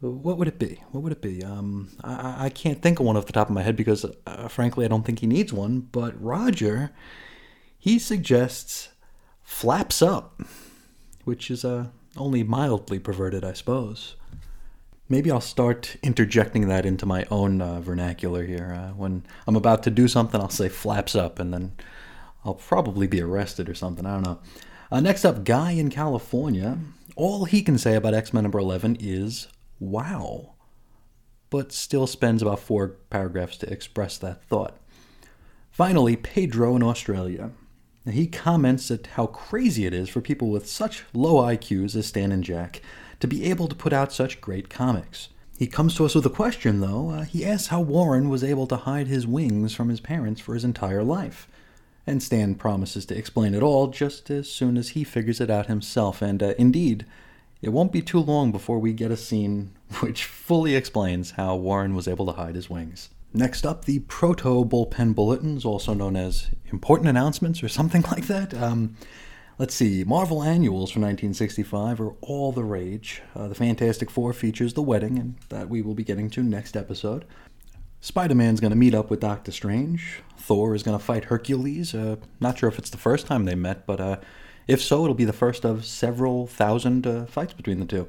what 0.00 0.36
would 0.36 0.48
it 0.48 0.58
be? 0.58 0.82
What 0.90 1.02
would 1.02 1.12
it 1.12 1.22
be? 1.22 1.42
Um, 1.42 1.90
I, 2.02 2.46
I 2.46 2.48
can't 2.50 2.82
think 2.82 3.00
of 3.00 3.06
one 3.06 3.16
off 3.16 3.26
the 3.26 3.32
top 3.32 3.48
of 3.48 3.54
my 3.54 3.62
head 3.62 3.76
because, 3.76 4.04
uh, 4.26 4.48
frankly, 4.48 4.84
I 4.84 4.88
don't 4.88 5.04
think 5.04 5.20
he 5.20 5.26
needs 5.26 5.52
one. 5.52 5.80
But 5.80 6.20
Roger, 6.22 6.90
he 7.78 7.98
suggests 7.98 8.88
flaps 9.42 10.02
up, 10.02 10.42
which 11.24 11.50
is 11.50 11.64
uh, 11.64 11.86
only 12.16 12.42
mildly 12.42 12.98
perverted, 12.98 13.44
I 13.44 13.52
suppose. 13.52 14.16
Maybe 15.08 15.30
I'll 15.30 15.40
start 15.40 15.96
interjecting 16.02 16.68
that 16.68 16.86
into 16.86 17.04
my 17.04 17.26
own 17.30 17.60
uh, 17.60 17.80
vernacular 17.80 18.44
here. 18.44 18.72
Uh, 18.72 18.94
when 18.94 19.24
I'm 19.46 19.56
about 19.56 19.82
to 19.82 19.90
do 19.90 20.08
something, 20.08 20.40
I'll 20.40 20.48
say 20.48 20.70
flaps 20.70 21.14
up, 21.14 21.38
and 21.38 21.52
then 21.52 21.72
I'll 22.44 22.54
probably 22.54 23.06
be 23.06 23.20
arrested 23.20 23.68
or 23.68 23.74
something. 23.74 24.06
I 24.06 24.14
don't 24.14 24.22
know. 24.22 24.38
Uh, 24.90 25.00
next 25.00 25.24
up, 25.24 25.44
Guy 25.44 25.72
in 25.72 25.90
California. 25.90 26.78
All 27.16 27.44
he 27.44 27.62
can 27.62 27.76
say 27.76 27.94
about 27.94 28.14
X 28.14 28.32
Men 28.32 28.44
number 28.44 28.58
11 28.58 28.96
is 28.98 29.48
wow, 29.78 30.54
but 31.50 31.70
still 31.70 32.06
spends 32.06 32.40
about 32.40 32.60
four 32.60 32.88
paragraphs 33.10 33.58
to 33.58 33.70
express 33.70 34.16
that 34.18 34.42
thought. 34.44 34.78
Finally, 35.70 36.16
Pedro 36.16 36.76
in 36.76 36.82
Australia. 36.82 37.50
He 38.10 38.26
comments 38.26 38.90
at 38.90 39.06
how 39.08 39.26
crazy 39.26 39.86
it 39.86 39.94
is 39.94 40.08
for 40.08 40.20
people 40.20 40.50
with 40.50 40.68
such 40.68 41.04
low 41.14 41.42
IQs 41.42 41.96
as 41.96 42.06
Stan 42.06 42.32
and 42.32 42.44
Jack 42.44 42.82
to 43.24 43.28
be 43.28 43.48
able 43.48 43.68
to 43.68 43.74
put 43.74 43.94
out 43.94 44.12
such 44.12 44.42
great 44.42 44.68
comics. 44.68 45.30
He 45.56 45.66
comes 45.66 45.94
to 45.94 46.04
us 46.04 46.14
with 46.14 46.26
a 46.26 46.30
question, 46.30 46.80
though. 46.80 47.08
Uh, 47.08 47.22
he 47.22 47.42
asks 47.42 47.68
how 47.68 47.80
Warren 47.80 48.28
was 48.28 48.44
able 48.44 48.66
to 48.66 48.76
hide 48.76 49.06
his 49.06 49.26
wings 49.26 49.74
from 49.74 49.88
his 49.88 49.98
parents 49.98 50.42
for 50.42 50.52
his 50.52 50.62
entire 50.62 51.02
life. 51.02 51.48
And 52.06 52.22
Stan 52.22 52.54
promises 52.54 53.06
to 53.06 53.16
explain 53.16 53.54
it 53.54 53.62
all 53.62 53.86
just 53.86 54.28
as 54.28 54.50
soon 54.50 54.76
as 54.76 54.90
he 54.90 55.04
figures 55.04 55.40
it 55.40 55.48
out 55.48 55.68
himself. 55.68 56.20
And 56.20 56.42
uh, 56.42 56.52
indeed, 56.58 57.06
it 57.62 57.70
won't 57.70 57.92
be 57.92 58.02
too 58.02 58.20
long 58.20 58.52
before 58.52 58.78
we 58.78 58.92
get 58.92 59.10
a 59.10 59.16
scene 59.16 59.70
which 60.00 60.26
fully 60.26 60.76
explains 60.76 61.30
how 61.30 61.56
Warren 61.56 61.94
was 61.94 62.06
able 62.06 62.26
to 62.26 62.32
hide 62.32 62.56
his 62.56 62.68
wings. 62.68 63.08
Next 63.32 63.64
up, 63.64 63.86
the 63.86 64.00
Proto 64.00 64.66
Bullpen 64.66 65.14
Bulletins, 65.14 65.64
also 65.64 65.94
known 65.94 66.14
as 66.14 66.50
important 66.70 67.08
announcements 67.08 67.62
or 67.62 67.70
something 67.70 68.02
like 68.10 68.26
that. 68.26 68.52
Um, 68.52 68.96
Let's 69.56 69.74
see, 69.74 70.02
Marvel 70.02 70.42
annuals 70.42 70.90
from 70.90 71.02
1965 71.02 72.00
are 72.00 72.14
all 72.22 72.50
the 72.50 72.64
rage. 72.64 73.22
Uh, 73.36 73.46
the 73.46 73.54
Fantastic 73.54 74.10
Four 74.10 74.32
features 74.32 74.74
The 74.74 74.82
Wedding, 74.82 75.16
and 75.16 75.36
that 75.48 75.68
we 75.68 75.80
will 75.80 75.94
be 75.94 76.02
getting 76.02 76.28
to 76.30 76.42
next 76.42 76.76
episode. 76.76 77.24
Spider 78.00 78.34
Man's 78.34 78.58
going 78.58 78.72
to 78.72 78.76
meet 78.76 78.96
up 78.96 79.10
with 79.10 79.20
Doctor 79.20 79.52
Strange. 79.52 80.22
Thor 80.36 80.74
is 80.74 80.82
going 80.82 80.98
to 80.98 81.04
fight 81.04 81.26
Hercules. 81.26 81.94
Uh, 81.94 82.16
not 82.40 82.58
sure 82.58 82.68
if 82.68 82.80
it's 82.80 82.90
the 82.90 82.98
first 82.98 83.28
time 83.28 83.44
they 83.44 83.54
met, 83.54 83.86
but 83.86 84.00
uh, 84.00 84.16
if 84.66 84.82
so, 84.82 85.04
it'll 85.04 85.14
be 85.14 85.24
the 85.24 85.32
first 85.32 85.64
of 85.64 85.84
several 85.84 86.48
thousand 86.48 87.06
uh, 87.06 87.26
fights 87.26 87.52
between 87.52 87.78
the 87.78 87.86
two. 87.86 88.08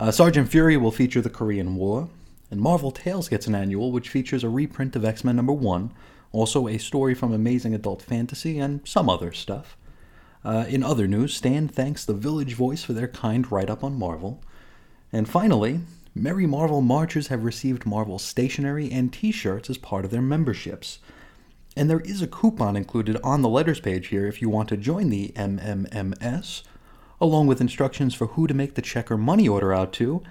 Uh, 0.00 0.10
Sergeant 0.10 0.48
Fury 0.48 0.76
will 0.76 0.90
feature 0.90 1.20
the 1.20 1.30
Korean 1.30 1.76
War. 1.76 2.08
And 2.50 2.60
Marvel 2.60 2.90
Tales 2.90 3.28
gets 3.28 3.46
an 3.46 3.54
annual, 3.54 3.92
which 3.92 4.08
features 4.08 4.42
a 4.42 4.48
reprint 4.48 4.96
of 4.96 5.04
X 5.04 5.22
Men 5.22 5.36
number 5.36 5.52
1, 5.52 5.92
also 6.32 6.66
a 6.66 6.76
story 6.76 7.14
from 7.14 7.32
Amazing 7.32 7.72
Adult 7.72 8.02
Fantasy, 8.02 8.58
and 8.58 8.80
some 8.84 9.08
other 9.08 9.30
stuff. 9.32 9.76
Uh, 10.44 10.64
in 10.68 10.82
other 10.82 11.06
news, 11.06 11.34
Stan 11.34 11.68
thanks 11.68 12.04
the 12.04 12.14
Village 12.14 12.54
Voice 12.54 12.82
for 12.82 12.92
their 12.92 13.08
kind 13.08 13.50
write 13.50 13.70
up 13.70 13.84
on 13.84 13.98
Marvel. 13.98 14.42
And 15.12 15.28
finally, 15.28 15.80
Merry 16.14 16.46
Marvel 16.46 16.80
Marchers 16.80 17.28
have 17.28 17.44
received 17.44 17.86
Marvel 17.86 18.18
stationery 18.18 18.90
and 18.90 19.12
t 19.12 19.30
shirts 19.30 19.70
as 19.70 19.78
part 19.78 20.04
of 20.04 20.10
their 20.10 20.22
memberships. 20.22 20.98
And 21.76 21.88
there 21.88 22.00
is 22.00 22.20
a 22.20 22.26
coupon 22.26 22.76
included 22.76 23.16
on 23.24 23.40
the 23.40 23.48
letters 23.48 23.80
page 23.80 24.08
here 24.08 24.26
if 24.26 24.42
you 24.42 24.50
want 24.50 24.68
to 24.70 24.76
join 24.76 25.08
the 25.08 25.32
MMMS, 25.36 26.62
along 27.20 27.46
with 27.46 27.62
instructions 27.62 28.14
for 28.14 28.26
who 28.28 28.46
to 28.46 28.52
make 28.52 28.74
the 28.74 28.82
check 28.82 29.10
or 29.10 29.16
money 29.16 29.48
order 29.48 29.72
out 29.72 29.92
to. 29.94 30.22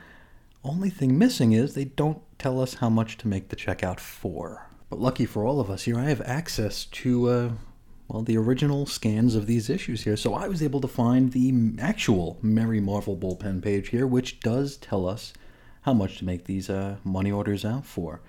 Only 0.63 0.91
thing 0.91 1.17
missing 1.17 1.53
is 1.53 1.73
they 1.73 1.85
don't 1.85 2.21
tell 2.37 2.61
us 2.61 2.75
how 2.75 2.89
much 2.89 3.17
to 3.19 3.27
make 3.27 3.49
the 3.49 3.55
check 3.55 3.83
out 3.83 3.99
for. 3.99 4.67
But 4.89 4.99
lucky 4.99 5.25
for 5.25 5.45
all 5.45 5.59
of 5.59 5.71
us 5.71 5.83
here, 5.83 5.97
I 5.97 6.09
have 6.09 6.21
access 6.21 6.85
to 6.85 7.29
uh, 7.29 7.51
well, 8.11 8.23
the 8.23 8.37
original 8.37 8.85
scans 8.85 9.35
of 9.35 9.47
these 9.47 9.69
issues 9.69 10.03
here. 10.03 10.17
So 10.17 10.33
I 10.33 10.49
was 10.49 10.61
able 10.61 10.81
to 10.81 10.87
find 10.87 11.31
the 11.31 11.73
actual 11.79 12.37
Merry 12.41 12.81
Marvel 12.81 13.15
bullpen 13.15 13.63
page 13.63 13.87
here, 13.87 14.05
which 14.05 14.41
does 14.41 14.75
tell 14.75 15.07
us 15.07 15.31
how 15.83 15.93
much 15.93 16.17
to 16.17 16.25
make 16.25 16.43
these 16.43 16.69
uh, 16.69 16.97
money 17.05 17.31
orders 17.31 17.63
out 17.63 17.85
for. 17.85 18.19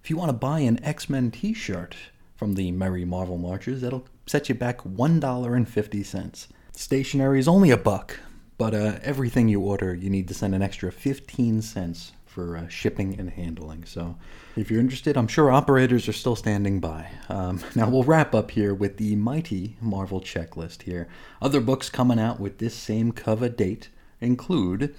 If 0.00 0.10
you 0.10 0.16
want 0.16 0.28
to 0.28 0.34
buy 0.34 0.60
an 0.60 0.82
X 0.84 1.10
Men 1.10 1.32
t 1.32 1.54
shirt 1.54 1.96
from 2.36 2.54
the 2.54 2.70
Merry 2.70 3.04
Marvel 3.04 3.36
Marchers, 3.36 3.80
that'll 3.80 4.06
set 4.26 4.48
you 4.48 4.54
back 4.54 4.78
$1.50. 4.82 6.46
Stationery 6.70 7.40
is 7.40 7.48
only 7.48 7.72
a 7.72 7.76
buck, 7.76 8.20
but 8.58 8.74
uh, 8.74 9.00
everything 9.02 9.48
you 9.48 9.60
order, 9.60 9.92
you 9.92 10.08
need 10.08 10.28
to 10.28 10.34
send 10.34 10.54
an 10.54 10.62
extra 10.62 10.92
15 10.92 11.62
cents 11.62 12.12
for 12.32 12.56
uh, 12.56 12.68
shipping 12.68 13.18
and 13.18 13.30
handling. 13.30 13.84
So 13.84 14.16
if 14.56 14.70
you're 14.70 14.80
interested, 14.80 15.16
I'm 15.16 15.28
sure 15.28 15.50
operators 15.50 16.08
are 16.08 16.14
still 16.14 16.34
standing 16.34 16.80
by. 16.80 17.10
Um, 17.28 17.60
now 17.74 17.88
we'll 17.88 18.02
wrap 18.04 18.34
up 18.34 18.50
here 18.50 18.72
with 18.74 18.96
the 18.96 19.14
mighty 19.16 19.76
Marvel 19.80 20.20
checklist 20.20 20.82
here. 20.82 21.08
Other 21.42 21.60
books 21.60 21.90
coming 21.90 22.18
out 22.18 22.40
with 22.40 22.58
this 22.58 22.74
same 22.74 23.12
cover 23.12 23.48
date 23.48 23.90
include 24.20 24.94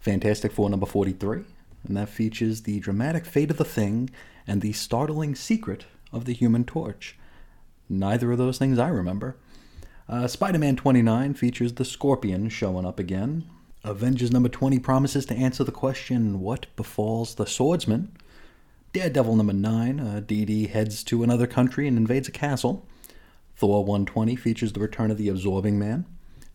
Fantastic 0.00 0.50
Four 0.50 0.70
number 0.70 0.86
43, 0.86 1.42
and 1.86 1.96
that 1.96 2.08
features 2.08 2.62
the 2.62 2.80
dramatic 2.80 3.26
fate 3.26 3.50
of 3.50 3.58
the 3.58 3.64
Thing 3.64 4.08
and 4.46 4.62
the 4.62 4.72
startling 4.72 5.34
secret 5.34 5.84
of 6.10 6.24
the 6.24 6.32
Human 6.32 6.64
Torch. 6.64 7.16
Neither 7.88 8.32
of 8.32 8.38
those 8.38 8.58
things 8.58 8.78
I 8.78 8.88
remember. 8.88 9.36
Uh, 10.08 10.26
Spider 10.26 10.58
Man 10.58 10.76
29 10.76 11.34
features 11.34 11.74
the 11.74 11.84
Scorpion 11.84 12.48
showing 12.48 12.86
up 12.86 12.98
again. 12.98 13.44
Avengers 13.84 14.32
number 14.32 14.48
20 14.48 14.78
promises 14.80 15.24
to 15.26 15.34
answer 15.34 15.64
the 15.64 15.72
question, 15.72 16.40
What 16.40 16.66
befalls 16.76 17.34
the 17.34 17.46
swordsman? 17.46 18.12
Daredevil 18.92 19.36
number 19.36 19.52
9, 19.52 20.00
uh, 20.00 20.20
DD 20.24 20.70
heads 20.70 21.04
to 21.04 21.22
another 21.22 21.46
country 21.46 21.86
and 21.86 21.96
invades 21.96 22.28
a 22.28 22.32
castle. 22.32 22.86
Thor 23.56 23.84
120 23.84 24.36
features 24.36 24.72
the 24.72 24.80
return 24.80 25.10
of 25.10 25.18
the 25.18 25.28
Absorbing 25.28 25.78
Man. 25.78 26.06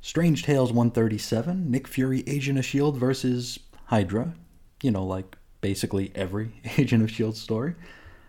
Strange 0.02 0.44
Tales 0.44 0.72
137, 0.74 1.72
Nick 1.72 1.88
Fury, 1.88 2.24
Agent 2.28 2.58
of 2.58 2.66
S.H.I.E.L.D. 2.66 3.00
versus 3.00 3.60
Hydra. 3.86 4.34
You 4.82 4.92
know, 4.92 5.06
like 5.06 5.38
basically 5.62 6.12
every 6.16 6.62
Agent 6.78 7.04
of 7.04 7.10
S.H.I.E.L.D. 7.10 7.38
story. 7.38 7.76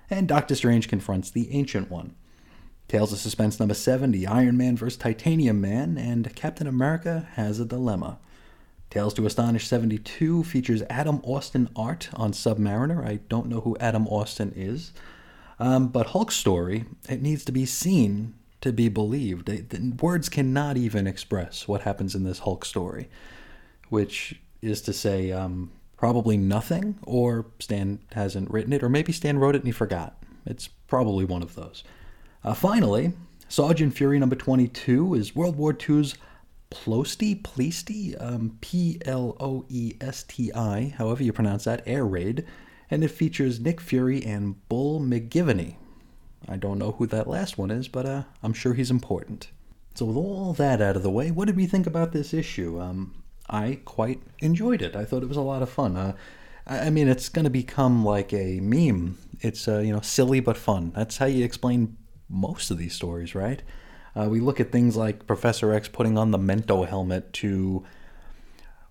And 0.09 0.29
Doctor 0.29 0.55
Strange 0.55 0.87
confronts 0.87 1.31
the 1.31 1.51
Ancient 1.53 1.91
One. 1.91 2.15
Tales 2.87 3.13
of 3.13 3.19
Suspense 3.19 3.59
number 3.59 3.75
70, 3.75 4.27
Iron 4.27 4.57
Man 4.57 4.77
versus 4.77 4.99
Titanium 4.99 5.61
Man, 5.61 5.97
and 5.97 6.35
Captain 6.37 6.67
America 6.67 7.27
has 7.33 7.59
a 7.59 7.65
dilemma. 7.65 8.19
Tales 8.95 9.15
to 9.15 9.27
Astonish 9.27 9.67
72 9.67 10.45
features 10.45 10.85
Adam 10.89 11.21
Austin 11.25 11.69
art 11.75 12.11
on 12.15 12.31
Submariner. 12.31 13.05
I 13.05 13.17
don't 13.29 13.49
know 13.49 13.63
who 13.63 13.77
Adam 13.81 14.07
Austin 14.07 14.53
is. 14.55 14.93
Um, 15.59 15.89
but 15.89 16.07
Hulk's 16.07 16.37
story, 16.37 16.85
it 17.09 17.21
needs 17.21 17.45
to 17.47 17.51
be 17.51 17.67
seen 17.67 18.35
to 18.61 18.73
be 18.73 18.89
believed. 18.89 19.51
words 20.01 20.29
cannot 20.29 20.77
even 20.77 21.09
express 21.09 21.67
what 21.67 21.81
happens 21.81 22.15
in 22.15 22.23
this 22.23 22.39
Hulk 22.39 22.65
story, 22.65 23.09
which 23.89 24.41
is 24.63 24.81
to 24.83 24.93
say, 24.93 25.33
um, 25.33 25.73
probably 25.97 26.37
nothing, 26.37 26.97
or 27.03 27.47
Stan 27.59 27.99
hasn't 28.13 28.49
written 28.49 28.73
it, 28.73 28.85
or 28.85 28.89
maybe 28.89 29.11
Stan 29.11 29.39
wrote 29.39 29.57
it 29.57 29.63
and 29.63 29.67
he 29.67 29.73
forgot. 29.73 30.23
It's 30.47 30.69
probably 30.69 31.25
one 31.25 31.43
of 31.43 31.57
those. 31.57 31.83
Uh, 32.45 32.55
finally, 32.55 33.13
Sergeant 33.49 33.93
Fury 33.93 34.21
number 34.21 34.37
22 34.37 35.15
is 35.15 35.35
World 35.35 35.57
War 35.57 35.77
II's 35.77 36.15
Plosty, 36.71 37.41
Pleasty, 37.41 38.21
um, 38.21 38.59
P 38.61 39.01
L 39.05 39.37
O 39.41 39.65
E 39.69 39.95
S 40.01 40.23
T 40.25 40.53
I, 40.53 40.95
however 40.97 41.23
you 41.23 41.33
pronounce 41.33 41.65
that, 41.65 41.83
air 41.87 42.05
raid, 42.05 42.45
and 42.91 43.05
it 43.05 43.09
features 43.09 43.61
Nick 43.61 43.81
Fury 43.81 44.25
and 44.25 44.69
Bull 44.69 45.01
McGivney. 45.01 45.77
I 46.49 46.57
don't 46.57 46.79
know 46.79 46.93
who 46.93 47.07
that 47.07 47.29
last 47.29 47.57
one 47.57 47.71
is, 47.71 47.89
but 47.89 48.07
uh, 48.07 48.23
I'm 48.43 48.53
sure 48.53 48.75
he's 48.75 48.91
important. 48.91 49.49
So, 49.95 50.07
with 50.07 50.17
all 50.17 50.53
that 50.55 50.83
out 50.83 50.97
of 50.97 51.03
the 51.03 51.11
way, 51.11 51.31
what 51.31 51.47
did 51.47 51.57
we 51.57 51.67
think 51.67 51.87
about 51.87 52.13
this 52.13 52.35
issue? 52.35 52.81
Um, 52.81 53.23
I 53.49 53.81
quite 53.85 54.21
enjoyed 54.41 54.83
it. 54.83 54.97
I 54.97 55.05
thought 55.05 55.23
it 55.23 55.29
was 55.29 55.37
a 55.37 55.43
lot 55.43 55.63
of 55.63 55.71
fun. 55.71 55.97
Uh, 55.97 56.15
I 56.67 56.91
mean, 56.91 57.09
it's 57.09 57.29
going 57.29 57.45
to 57.45 57.51
become 57.51 58.05
like 58.05 58.33
a 58.33 58.61
meme. 58.61 59.19
It's 59.41 59.69
uh, 59.69 59.81
you 59.81 59.93
know 59.93 60.01
silly 60.01 60.41
but 60.41 60.57
fun. 60.57 60.93
That's 60.95 61.19
how 61.19 61.27
you 61.27 61.45
explain 61.45 61.97
most 62.29 62.71
of 62.71 62.79
these 62.79 62.95
stories, 62.95 63.35
right? 63.35 63.63
Uh, 64.17 64.29
we 64.29 64.41
look 64.41 64.61
at 64.61 64.71
things 64.71 64.97
like 64.97 65.27
Professor 65.27 65.73
X 65.73 65.89
putting 65.89 66.17
on 66.17 66.31
the 66.31 66.39
Mento 66.39 66.87
helmet 66.87 67.33
to. 67.35 67.85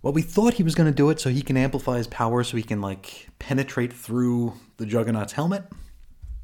Well, 0.01 0.13
we 0.13 0.21
thought 0.21 0.55
he 0.55 0.63
was 0.63 0.75
going 0.75 0.91
to 0.91 0.95
do 0.95 1.09
it 1.09 1.21
so 1.21 1.29
he 1.29 1.41
can 1.41 1.55
amplify 1.55 1.97
his 1.97 2.07
power 2.07 2.43
so 2.43 2.57
he 2.57 2.63
can, 2.63 2.81
like, 2.81 3.29
penetrate 3.39 3.93
through 3.93 4.53
the 4.75 4.86
Juggernaut's 4.86 5.31
helmet. 5.31 5.63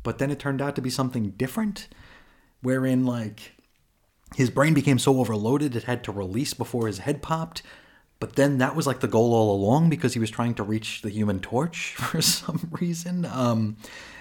But 0.02 0.18
then 0.18 0.32
it 0.32 0.40
turned 0.40 0.62
out 0.62 0.76
to 0.78 0.82
be 0.82 0.90
something 0.90 1.32
different, 1.32 1.90
wherein, 2.62 3.06
like, 3.06 3.60
his 4.36 4.50
brain 4.50 4.74
became 4.74 5.00
so 5.00 5.20
overloaded 5.20 5.76
it 5.76 5.84
had 5.84 6.04
to 6.06 6.12
release 6.12 6.54
before 6.54 6.88
his 6.88 7.00
head 7.00 7.22
popped. 7.22 7.62
But 8.20 8.36
then 8.36 8.58
that 8.58 8.76
was 8.76 8.86
like 8.86 9.00
the 9.00 9.08
goal 9.08 9.34
all 9.34 9.56
along 9.56 9.90
because 9.90 10.14
he 10.14 10.20
was 10.20 10.30
trying 10.30 10.54
to 10.56 10.64
reach 10.64 11.02
the 11.02 11.10
human 11.10 11.40
torch 11.40 11.96
for 11.98 12.22
some 12.22 12.70
reason. 12.72 13.26
Um, 13.26 13.78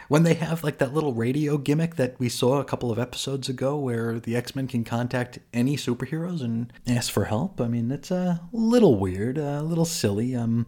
when 0.09 0.23
they 0.23 0.35
have 0.35 0.65
like 0.65 0.79
that 0.79 0.95
little 0.95 1.13
radio 1.13 1.59
gimmick 1.59 1.97
that 1.97 2.19
we 2.19 2.29
saw 2.29 2.59
a 2.59 2.65
couple 2.65 2.91
of 2.91 2.99
episodes 2.99 3.49
ago 3.49 3.77
where 3.77 4.19
the 4.19 4.35
X 4.35 4.57
Men 4.57 4.67
can 4.67 4.83
contact 4.83 5.39
any 5.53 5.77
superheroes 5.77 6.43
and 6.43 6.73
ask 6.87 7.13
for 7.13 7.27
help. 7.27 7.61
I 7.61 7.69
mean, 7.69 7.91
it's 7.91 8.11
a 8.11 8.41
little 8.53 8.99
weird, 8.99 9.39
a 9.39 9.63
little 9.63 9.85
silly. 9.85 10.35
Um, 10.35 10.67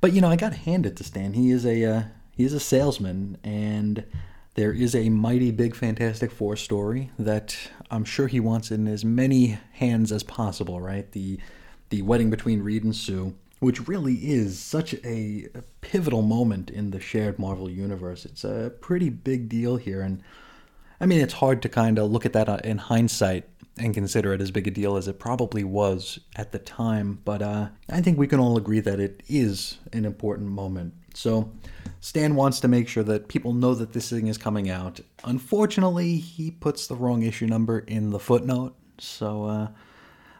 but 0.00 0.12
you 0.12 0.20
know, 0.20 0.28
I 0.28 0.36
got 0.36 0.52
to 0.52 0.58
hand 0.58 0.86
it 0.86 0.96
to 0.96 1.04
Stan. 1.04 1.32
He 1.32 1.50
is 1.50 1.66
a 1.66 1.84
uh, 1.84 2.02
he 2.30 2.44
is 2.44 2.52
a 2.52 2.60
salesman, 2.60 3.38
and 3.42 4.04
there 4.54 4.72
is 4.72 4.94
a 4.94 5.08
mighty 5.08 5.50
big 5.50 5.74
Fantastic 5.74 6.30
Four 6.30 6.56
story 6.56 7.10
that 7.18 7.56
I'm 7.90 8.04
sure 8.04 8.28
he 8.28 8.38
wants 8.38 8.70
in 8.70 8.86
as 8.86 9.04
many 9.04 9.58
hands 9.72 10.12
as 10.12 10.22
possible. 10.22 10.80
Right, 10.80 11.10
the 11.12 11.40
the 11.88 12.02
wedding 12.02 12.28
between 12.30 12.62
Reed 12.62 12.84
and 12.84 12.94
Sue 12.94 13.34
which 13.60 13.88
really 13.88 14.14
is 14.14 14.58
such 14.58 14.94
a, 15.04 15.46
pivotal 15.80 16.22
moment 16.22 16.68
in 16.68 16.90
the 16.90 17.00
shared 17.00 17.38
Marvel 17.38 17.70
universe. 17.70 18.26
It's 18.26 18.44
a 18.44 18.72
pretty 18.80 19.08
big 19.08 19.48
deal 19.48 19.76
here, 19.76 20.02
and 20.02 20.22
I 21.00 21.06
mean, 21.06 21.20
it's 21.20 21.34
hard 21.34 21.62
to 21.62 21.68
kind 21.68 21.98
of 21.98 22.10
look 22.10 22.26
at 22.26 22.32
that 22.34 22.48
uh, 22.48 22.58
in 22.64 22.78
hindsight 22.78 23.48
and 23.78 23.94
consider 23.94 24.32
it 24.34 24.40
as 24.40 24.50
big 24.50 24.66
a 24.66 24.70
deal 24.70 24.96
as 24.96 25.08
it 25.08 25.18
probably 25.18 25.64
was 25.64 26.18
at 26.36 26.52
the 26.52 26.58
time, 26.58 27.20
but 27.24 27.42
uh, 27.42 27.68
I 27.88 28.00
think 28.00 28.18
we 28.18 28.26
can 28.26 28.40
all 28.40 28.56
agree 28.56 28.80
that 28.80 29.00
it 29.00 29.22
is 29.28 29.78
an 29.92 30.04
important 30.04 30.48
moment. 30.48 30.94
So, 31.14 31.52
Stan 32.00 32.34
wants 32.34 32.60
to 32.60 32.68
make 32.68 32.88
sure 32.88 33.02
that 33.04 33.28
people 33.28 33.52
know 33.52 33.74
that 33.74 33.92
this 33.92 34.10
thing 34.10 34.28
is 34.28 34.38
coming 34.38 34.70
out. 34.70 35.00
Unfortunately, 35.24 36.16
he 36.16 36.50
puts 36.50 36.86
the 36.86 36.94
wrong 36.94 37.22
issue 37.22 37.46
number 37.46 37.80
in 37.80 38.10
the 38.10 38.20
footnote, 38.20 38.76
so 38.98 39.44
uh, 39.44 39.68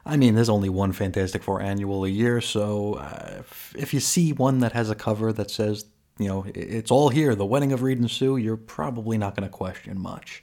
I 0.04 0.16
mean, 0.16 0.34
there's 0.34 0.48
only 0.48 0.68
one 0.68 0.92
Fantastic 0.92 1.42
Four 1.42 1.60
annual 1.60 2.04
a 2.04 2.08
year, 2.08 2.40
so 2.40 2.94
uh, 2.94 3.36
if, 3.40 3.74
if, 3.76 3.94
you 3.94 4.00
see 4.00 4.32
one 4.32 4.60
that 4.60 4.72
has 4.72 4.90
a 4.90 4.94
cover 4.94 5.32
that 5.32 5.50
says, 5.50 5.84
you 6.18 6.28
know, 6.28 6.46
it's 6.54 6.90
all 6.90 7.10
here, 7.10 7.34
the 7.34 7.46
wedding 7.46 7.72
of 7.72 7.82
Reed 7.82 7.98
and 7.98 8.10
Sue, 8.10 8.36
you're 8.36 8.56
probably 8.56 9.18
not 9.18 9.36
going 9.36 9.48
to 9.48 9.52
question 9.54 10.00
much. 10.00 10.42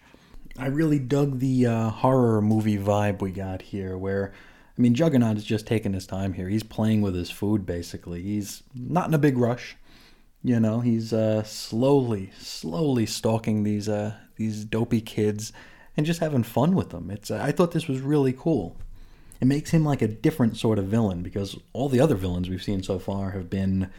I 0.57 0.67
really 0.67 0.99
dug 0.99 1.39
the 1.39 1.65
uh, 1.65 1.89
horror 1.89 2.41
movie 2.41 2.77
vibe 2.77 3.21
we 3.21 3.31
got 3.31 3.61
here, 3.61 3.97
where, 3.97 4.33
I 4.77 4.81
mean, 4.81 4.93
Juggernaut 4.93 5.37
is 5.37 5.43
just 5.43 5.67
taking 5.67 5.93
his 5.93 6.07
time 6.07 6.33
here. 6.33 6.47
He's 6.47 6.63
playing 6.63 7.01
with 7.01 7.15
his 7.15 7.31
food, 7.31 7.65
basically. 7.65 8.21
He's 8.21 8.63
not 8.73 9.07
in 9.07 9.13
a 9.13 9.19
big 9.19 9.37
rush. 9.37 9.75
You 10.43 10.59
know, 10.59 10.79
he's 10.79 11.11
uh, 11.11 11.43
slowly, 11.43 12.31
slowly 12.39 13.07
stalking 13.07 13.63
these 13.63 13.89
uh, 13.89 14.13
these 14.35 14.63
dopey 14.63 15.01
kids 15.01 15.51
and 15.97 16.05
just 16.05 16.19
having 16.19 16.43
fun 16.43 16.75
with 16.75 16.91
them. 16.91 17.09
It's 17.09 17.31
I 17.31 17.51
thought 17.51 17.71
this 17.71 17.87
was 17.87 18.01
really 18.01 18.31
cool 18.31 18.77
it 19.41 19.45
makes 19.45 19.71
him 19.71 19.83
like 19.83 20.01
a 20.01 20.07
different 20.07 20.57
sort 20.57 20.79
of 20.79 20.85
villain 20.85 21.21
because 21.21 21.57
all 21.73 21.89
the 21.89 21.99
other 21.99 22.15
villains 22.15 22.49
we've 22.49 22.63
seen 22.63 22.83
so 22.83 22.99
far 22.99 23.31
have 23.31 23.49
been, 23.49 23.89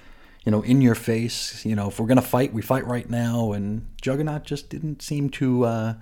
you 0.44 0.52
know, 0.52 0.62
in 0.62 0.80
your 0.80 0.94
face. 0.94 1.64
You 1.64 1.76
know, 1.76 1.88
if 1.88 2.00
we're 2.00 2.06
gonna 2.06 2.22
fight, 2.22 2.52
we 2.52 2.62
fight 2.62 2.86
right 2.86 3.08
now. 3.08 3.52
And 3.52 3.86
Juggernaut 4.00 4.44
just 4.44 4.70
didn't 4.70 5.02
seem 5.02 5.28
to 5.30 5.64
uh, 5.64 5.94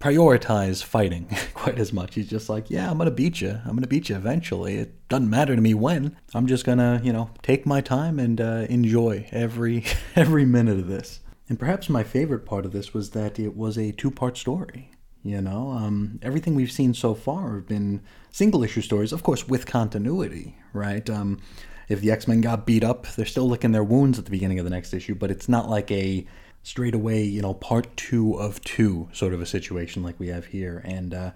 prioritize 0.00 0.82
fighting 0.82 1.28
quite 1.54 1.78
as 1.78 1.92
much. 1.92 2.14
He's 2.14 2.28
just 2.28 2.48
like, 2.48 2.70
yeah, 2.70 2.90
I'm 2.90 2.98
gonna 2.98 3.10
beat 3.10 3.40
you. 3.40 3.60
I'm 3.64 3.74
gonna 3.74 3.86
beat 3.86 4.08
you 4.08 4.16
eventually. 4.16 4.76
It 4.76 5.08
doesn't 5.08 5.30
matter 5.30 5.54
to 5.54 5.62
me 5.62 5.74
when. 5.74 6.16
I'm 6.34 6.46
just 6.46 6.64
gonna, 6.64 7.00
you 7.04 7.12
know, 7.12 7.30
take 7.42 7.66
my 7.66 7.80
time 7.80 8.18
and 8.18 8.40
uh, 8.40 8.66
enjoy 8.68 9.28
every 9.32 9.84
every 10.16 10.44
minute 10.44 10.78
of 10.78 10.86
this. 10.86 11.20
And 11.48 11.58
perhaps 11.58 11.88
my 11.88 12.04
favorite 12.04 12.46
part 12.46 12.64
of 12.64 12.70
this 12.70 12.94
was 12.94 13.10
that 13.10 13.38
it 13.38 13.56
was 13.56 13.76
a 13.76 13.90
two-part 13.90 14.38
story. 14.38 14.92
You 15.22 15.42
know, 15.42 15.72
um, 15.72 16.18
everything 16.22 16.54
we've 16.54 16.72
seen 16.72 16.94
so 16.94 17.14
far 17.14 17.56
have 17.56 17.66
been 17.66 18.00
single 18.30 18.64
issue 18.64 18.80
stories, 18.80 19.12
of 19.12 19.22
course, 19.22 19.46
with 19.46 19.66
continuity, 19.66 20.56
right? 20.72 21.08
Um, 21.10 21.40
if 21.88 22.00
the 22.00 22.10
X 22.10 22.26
Men 22.26 22.40
got 22.40 22.64
beat 22.64 22.84
up, 22.84 23.06
they're 23.08 23.26
still 23.26 23.48
licking 23.48 23.72
their 23.72 23.84
wounds 23.84 24.18
at 24.18 24.24
the 24.24 24.30
beginning 24.30 24.58
of 24.58 24.64
the 24.64 24.70
next 24.70 24.94
issue, 24.94 25.14
but 25.14 25.30
it's 25.30 25.48
not 25.48 25.68
like 25.68 25.90
a 25.90 26.26
straight 26.62 26.94
away, 26.94 27.22
you 27.22 27.42
know, 27.42 27.52
part 27.52 27.94
two 27.96 28.34
of 28.34 28.62
two 28.62 29.08
sort 29.12 29.34
of 29.34 29.40
a 29.40 29.46
situation 29.46 30.02
like 30.02 30.18
we 30.18 30.28
have 30.28 30.46
here. 30.46 30.80
And 30.84 31.12
uh, 31.12 31.30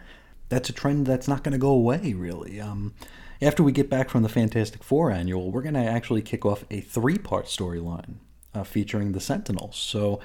that's 0.48 0.68
a 0.68 0.72
trend 0.72 1.06
that's 1.06 1.28
not 1.28 1.42
going 1.42 1.52
to 1.52 1.58
go 1.58 1.70
away, 1.70 2.14
really. 2.14 2.60
Um, 2.60 2.94
after 3.42 3.62
we 3.62 3.72
get 3.72 3.90
back 3.90 4.08
from 4.08 4.22
the 4.22 4.28
Fantastic 4.28 4.82
Four 4.82 5.10
annual, 5.10 5.50
we're 5.50 5.62
going 5.62 5.74
to 5.74 5.80
actually 5.80 6.22
kick 6.22 6.46
off 6.46 6.64
a 6.70 6.80
three 6.80 7.18
part 7.18 7.46
storyline 7.46 8.14
uh, 8.54 8.64
featuring 8.64 9.12
the 9.12 9.20
Sentinels. 9.20 9.76
So 9.76 10.20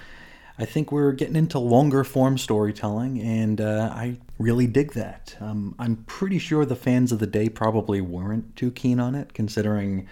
I 0.59 0.65
think 0.65 0.91
we're 0.91 1.13
getting 1.13 1.37
into 1.37 1.57
longer 1.57 2.03
form 2.03 2.37
storytelling, 2.37 3.21
and 3.21 3.61
uh, 3.61 3.91
I 3.93 4.17
really 4.37 4.67
dig 4.67 4.91
that. 4.91 5.37
Um, 5.39 5.73
I'm 5.79 6.03
pretty 6.03 6.37
sure 6.37 6.65
the 6.65 6.75
fans 6.75 7.13
of 7.13 7.19
the 7.19 7.27
day 7.27 7.47
probably 7.47 8.01
weren't 8.01 8.57
too 8.57 8.69
keen 8.69 8.99
on 8.99 9.15
it, 9.15 9.33
considering 9.33 10.05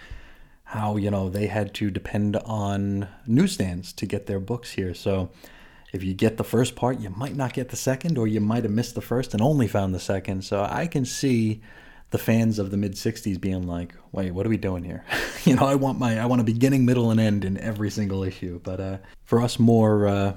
how, 0.64 0.96
you 0.96 1.10
know, 1.10 1.28
they 1.28 1.48
had 1.48 1.74
to 1.74 1.90
depend 1.90 2.36
on 2.36 3.08
newsstands 3.26 3.92
to 3.92 4.06
get 4.06 4.24
their 4.24 4.40
books 4.40 4.72
here. 4.72 4.94
So 4.94 5.28
if 5.92 6.02
you 6.02 6.14
get 6.14 6.38
the 6.38 6.44
first 6.44 6.76
part, 6.76 6.98
you 6.98 7.10
might 7.10 7.36
not 7.36 7.52
get 7.52 7.68
the 7.68 7.76
second, 7.76 8.16
or 8.16 8.26
you 8.26 8.40
might 8.40 8.62
have 8.62 8.72
missed 8.72 8.94
the 8.94 9.02
first 9.02 9.34
and 9.34 9.42
only 9.42 9.68
found 9.68 9.94
the 9.94 10.00
second. 10.00 10.44
So 10.44 10.66
I 10.66 10.86
can 10.86 11.04
see 11.04 11.60
the 12.10 12.18
fans 12.18 12.58
of 12.58 12.70
the 12.70 12.76
mid 12.76 12.92
60s 12.94 13.40
being 13.40 13.66
like, 13.66 13.94
wait, 14.12 14.32
what 14.32 14.46
are 14.46 14.48
we 14.48 14.56
doing 14.56 14.84
here? 14.84 15.04
you 15.44 15.54
know, 15.54 15.66
I 15.66 15.74
want 15.74 15.98
my, 15.98 16.18
I 16.18 16.26
want 16.26 16.40
a 16.40 16.44
beginning, 16.44 16.84
middle, 16.84 17.10
and 17.10 17.20
end 17.20 17.44
in 17.44 17.58
every 17.58 17.90
single 17.90 18.22
issue. 18.22 18.60
But 18.62 18.80
uh, 18.80 18.98
for 19.24 19.40
us 19.40 19.58
more, 19.58 20.06
uh, 20.06 20.34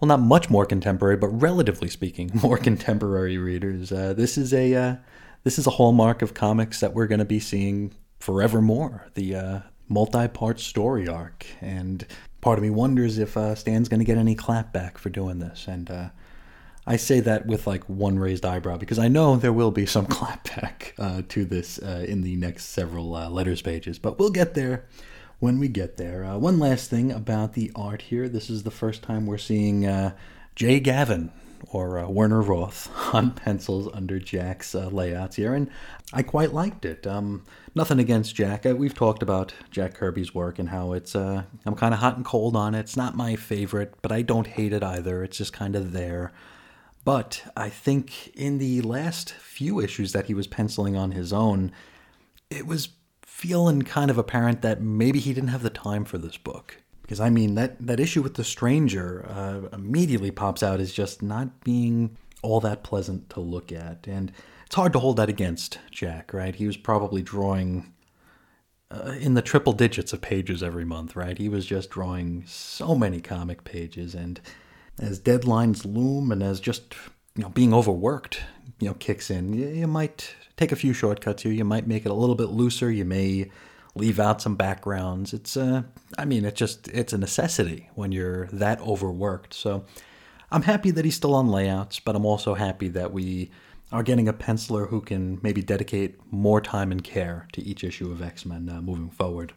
well, 0.00 0.08
not 0.08 0.20
much 0.20 0.50
more 0.50 0.66
contemporary, 0.66 1.16
but 1.16 1.28
relatively 1.28 1.88
speaking, 1.88 2.30
more 2.42 2.58
contemporary 2.58 3.38
readers, 3.38 3.90
uh, 3.90 4.14
this 4.14 4.38
is 4.38 4.54
a, 4.54 4.74
uh, 4.74 4.96
this 5.42 5.58
is 5.58 5.66
a 5.66 5.70
hallmark 5.70 6.22
of 6.22 6.34
comics 6.34 6.80
that 6.80 6.94
we're 6.94 7.06
going 7.06 7.18
to 7.18 7.24
be 7.24 7.40
seeing 7.40 7.92
forevermore. 8.20 9.08
The 9.14 9.34
uh, 9.34 9.60
multi-part 9.88 10.60
story 10.60 11.08
arc, 11.08 11.44
and 11.60 12.06
part 12.40 12.58
of 12.58 12.62
me 12.62 12.70
wonders 12.70 13.18
if 13.18 13.36
uh, 13.36 13.54
Stan's 13.54 13.88
going 13.88 13.98
to 13.98 14.04
get 14.04 14.16
any 14.16 14.36
clapback 14.36 14.96
for 14.96 15.10
doing 15.10 15.40
this. 15.40 15.66
And 15.66 15.90
I 16.86 16.96
say 16.96 17.20
that 17.20 17.46
with 17.46 17.66
like 17.66 17.84
one 17.84 18.18
raised 18.18 18.44
eyebrow 18.44 18.76
because 18.76 18.98
I 18.98 19.08
know 19.08 19.36
there 19.36 19.52
will 19.52 19.70
be 19.70 19.86
some 19.86 20.06
clapback 20.08 20.92
uh, 20.98 21.22
to 21.28 21.44
this 21.44 21.78
uh, 21.78 22.04
in 22.06 22.22
the 22.22 22.36
next 22.36 22.66
several 22.66 23.14
uh, 23.14 23.28
letters 23.30 23.62
pages, 23.62 23.98
but 23.98 24.18
we'll 24.18 24.30
get 24.30 24.54
there 24.54 24.86
when 25.38 25.58
we 25.58 25.68
get 25.68 25.96
there. 25.96 26.24
Uh, 26.24 26.38
one 26.38 26.58
last 26.58 26.90
thing 26.90 27.10
about 27.10 27.54
the 27.54 27.70
art 27.74 28.02
here. 28.02 28.28
This 28.28 28.50
is 28.50 28.62
the 28.62 28.70
first 28.70 29.02
time 29.02 29.26
we're 29.26 29.38
seeing 29.38 30.12
Jay 30.54 30.78
Gavin 30.78 31.32
or 31.70 31.98
uh, 31.98 32.08
Werner 32.08 32.42
Roth 32.42 32.90
on 33.14 33.32
pencils 33.32 33.88
under 33.92 34.18
Jack's 34.18 34.74
uh, 34.74 34.88
layouts 34.88 35.36
here, 35.36 35.54
and 35.54 35.70
I 36.12 36.22
quite 36.22 36.52
liked 36.52 36.84
it. 36.84 37.06
Um, 37.06 37.44
nothing 37.74 37.98
against 37.98 38.34
Jack. 38.34 38.66
Uh, 38.66 38.74
we've 38.76 38.94
talked 38.94 39.22
about 39.22 39.54
Jack 39.70 39.94
Kirby's 39.94 40.34
work 40.34 40.58
and 40.58 40.68
how 40.68 40.92
it's. 40.92 41.14
Uh, 41.16 41.44
I'm 41.66 41.74
kind 41.74 41.94
of 41.94 42.00
hot 42.00 42.16
and 42.16 42.24
cold 42.24 42.56
on 42.56 42.74
it. 42.74 42.80
It's 42.80 42.96
not 42.96 43.16
my 43.16 43.36
favorite, 43.36 43.94
but 44.02 44.12
I 44.12 44.22
don't 44.22 44.46
hate 44.46 44.72
it 44.72 44.82
either. 44.82 45.22
It's 45.22 45.38
just 45.38 45.52
kind 45.52 45.76
of 45.76 45.92
there. 45.92 46.32
But 47.04 47.42
I 47.56 47.68
think 47.68 48.28
in 48.28 48.58
the 48.58 48.80
last 48.80 49.32
few 49.32 49.78
issues 49.80 50.12
that 50.12 50.26
he 50.26 50.34
was 50.34 50.46
penciling 50.46 50.96
on 50.96 51.12
his 51.12 51.32
own, 51.32 51.70
it 52.50 52.66
was 52.66 52.88
feeling 53.22 53.82
kind 53.82 54.10
of 54.10 54.16
apparent 54.16 54.62
that 54.62 54.80
maybe 54.80 55.18
he 55.18 55.34
didn't 55.34 55.50
have 55.50 55.62
the 55.62 55.70
time 55.70 56.04
for 56.04 56.18
this 56.18 56.38
book 56.38 56.82
because 57.04 57.20
I 57.20 57.28
mean 57.28 57.54
that 57.54 57.86
that 57.86 58.00
issue 58.00 58.22
with 58.22 58.34
the 58.34 58.44
stranger 58.44 59.26
uh, 59.28 59.68
immediately 59.74 60.30
pops 60.30 60.62
out 60.62 60.80
as 60.80 60.92
just 60.92 61.22
not 61.22 61.62
being 61.62 62.16
all 62.42 62.60
that 62.60 62.82
pleasant 62.82 63.28
to 63.30 63.40
look 63.40 63.70
at, 63.72 64.06
and 64.06 64.32
it's 64.66 64.74
hard 64.74 64.92
to 64.94 64.98
hold 64.98 65.18
that 65.18 65.28
against 65.28 65.78
Jack, 65.90 66.32
right? 66.32 66.54
He 66.54 66.66
was 66.66 66.76
probably 66.76 67.22
drawing 67.22 67.92
uh, 68.90 69.14
in 69.20 69.34
the 69.34 69.42
triple 69.42 69.74
digits 69.74 70.12
of 70.14 70.22
pages 70.22 70.62
every 70.62 70.84
month, 70.84 71.14
right? 71.14 71.36
He 71.36 71.48
was 71.48 71.66
just 71.66 71.90
drawing 71.90 72.44
so 72.46 72.94
many 72.94 73.20
comic 73.20 73.64
pages, 73.64 74.14
and 74.14 74.40
as 74.98 75.20
deadlines 75.20 75.84
loom, 75.84 76.30
and 76.32 76.42
as 76.42 76.60
just 76.60 76.94
you 77.36 77.42
know 77.42 77.48
being 77.50 77.74
overworked, 77.74 78.40
you 78.80 78.88
know, 78.88 78.94
kicks 78.94 79.30
in, 79.30 79.52
you, 79.52 79.68
you 79.68 79.86
might 79.86 80.34
take 80.56 80.72
a 80.72 80.76
few 80.76 80.92
shortcuts 80.92 81.42
here. 81.42 81.52
You 81.52 81.64
might 81.64 81.86
make 81.86 82.06
it 82.06 82.10
a 82.10 82.14
little 82.14 82.34
bit 82.34 82.50
looser. 82.50 82.90
You 82.90 83.04
may 83.04 83.50
leave 83.94 84.18
out 84.18 84.42
some 84.42 84.56
backgrounds. 84.56 85.32
It's 85.32 85.56
uh, 85.56 85.82
I 86.18 86.24
mean, 86.24 86.44
it's 86.44 86.58
just 86.58 86.88
it's 86.88 87.12
a 87.12 87.18
necessity 87.18 87.90
when 87.94 88.12
you're 88.12 88.46
that 88.46 88.80
overworked. 88.80 89.54
So 89.54 89.84
I'm 90.50 90.62
happy 90.62 90.90
that 90.92 91.04
he's 91.04 91.16
still 91.16 91.34
on 91.34 91.48
layouts, 91.48 92.00
but 92.00 92.16
I'm 92.16 92.26
also 92.26 92.54
happy 92.54 92.88
that 92.88 93.12
we 93.12 93.50
are 93.92 94.02
getting 94.02 94.28
a 94.28 94.32
penciler 94.32 94.88
who 94.88 95.00
can 95.00 95.38
maybe 95.42 95.62
dedicate 95.62 96.18
more 96.32 96.60
time 96.60 96.90
and 96.90 97.02
care 97.02 97.46
to 97.52 97.62
each 97.62 97.84
issue 97.84 98.10
of 98.10 98.22
X 98.22 98.44
Men 98.44 98.68
uh, 98.68 98.80
moving 98.80 99.10
forward. 99.10 99.52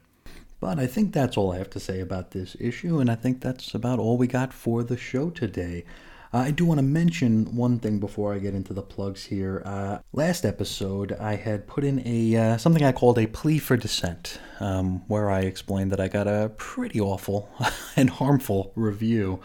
But 0.59 0.79
I 0.79 0.87
think 0.87 1.13
that's 1.13 1.37
all 1.37 1.51
I 1.51 1.57
have 1.57 1.69
to 1.71 1.79
say 1.79 1.99
about 1.99 2.31
this 2.31 2.55
issue, 2.59 2.99
and 2.99 3.11
I 3.11 3.15
think 3.15 3.41
that's 3.41 3.75
about 3.75 3.99
all 3.99 4.17
we 4.17 4.27
got 4.27 4.53
for 4.53 4.83
the 4.83 4.97
show 4.97 5.29
today. 5.29 5.85
Uh, 6.33 6.39
I 6.39 6.51
do 6.51 6.65
want 6.65 6.79
to 6.79 6.83
mention 6.83 7.55
one 7.55 7.79
thing 7.79 7.99
before 7.99 8.33
I 8.33 8.39
get 8.39 8.53
into 8.53 8.73
the 8.73 8.81
plugs 8.81 9.25
here. 9.25 9.61
Uh, 9.65 9.99
last 10.11 10.45
episode, 10.45 11.13
I 11.13 11.35
had 11.35 11.67
put 11.67 11.83
in 11.83 12.01
a 12.05 12.35
uh, 12.35 12.57
something 12.57 12.83
I 12.83 12.91
called 12.91 13.17
a 13.17 13.27
plea 13.27 13.59
for 13.59 13.77
dissent, 13.77 14.39
um, 14.59 15.07
where 15.07 15.29
I 15.29 15.41
explained 15.41 15.91
that 15.91 16.01
I 16.01 16.07
got 16.07 16.27
a 16.27 16.51
pretty 16.57 16.99
awful 16.99 17.49
and 17.95 18.09
harmful 18.09 18.73
review 18.75 19.39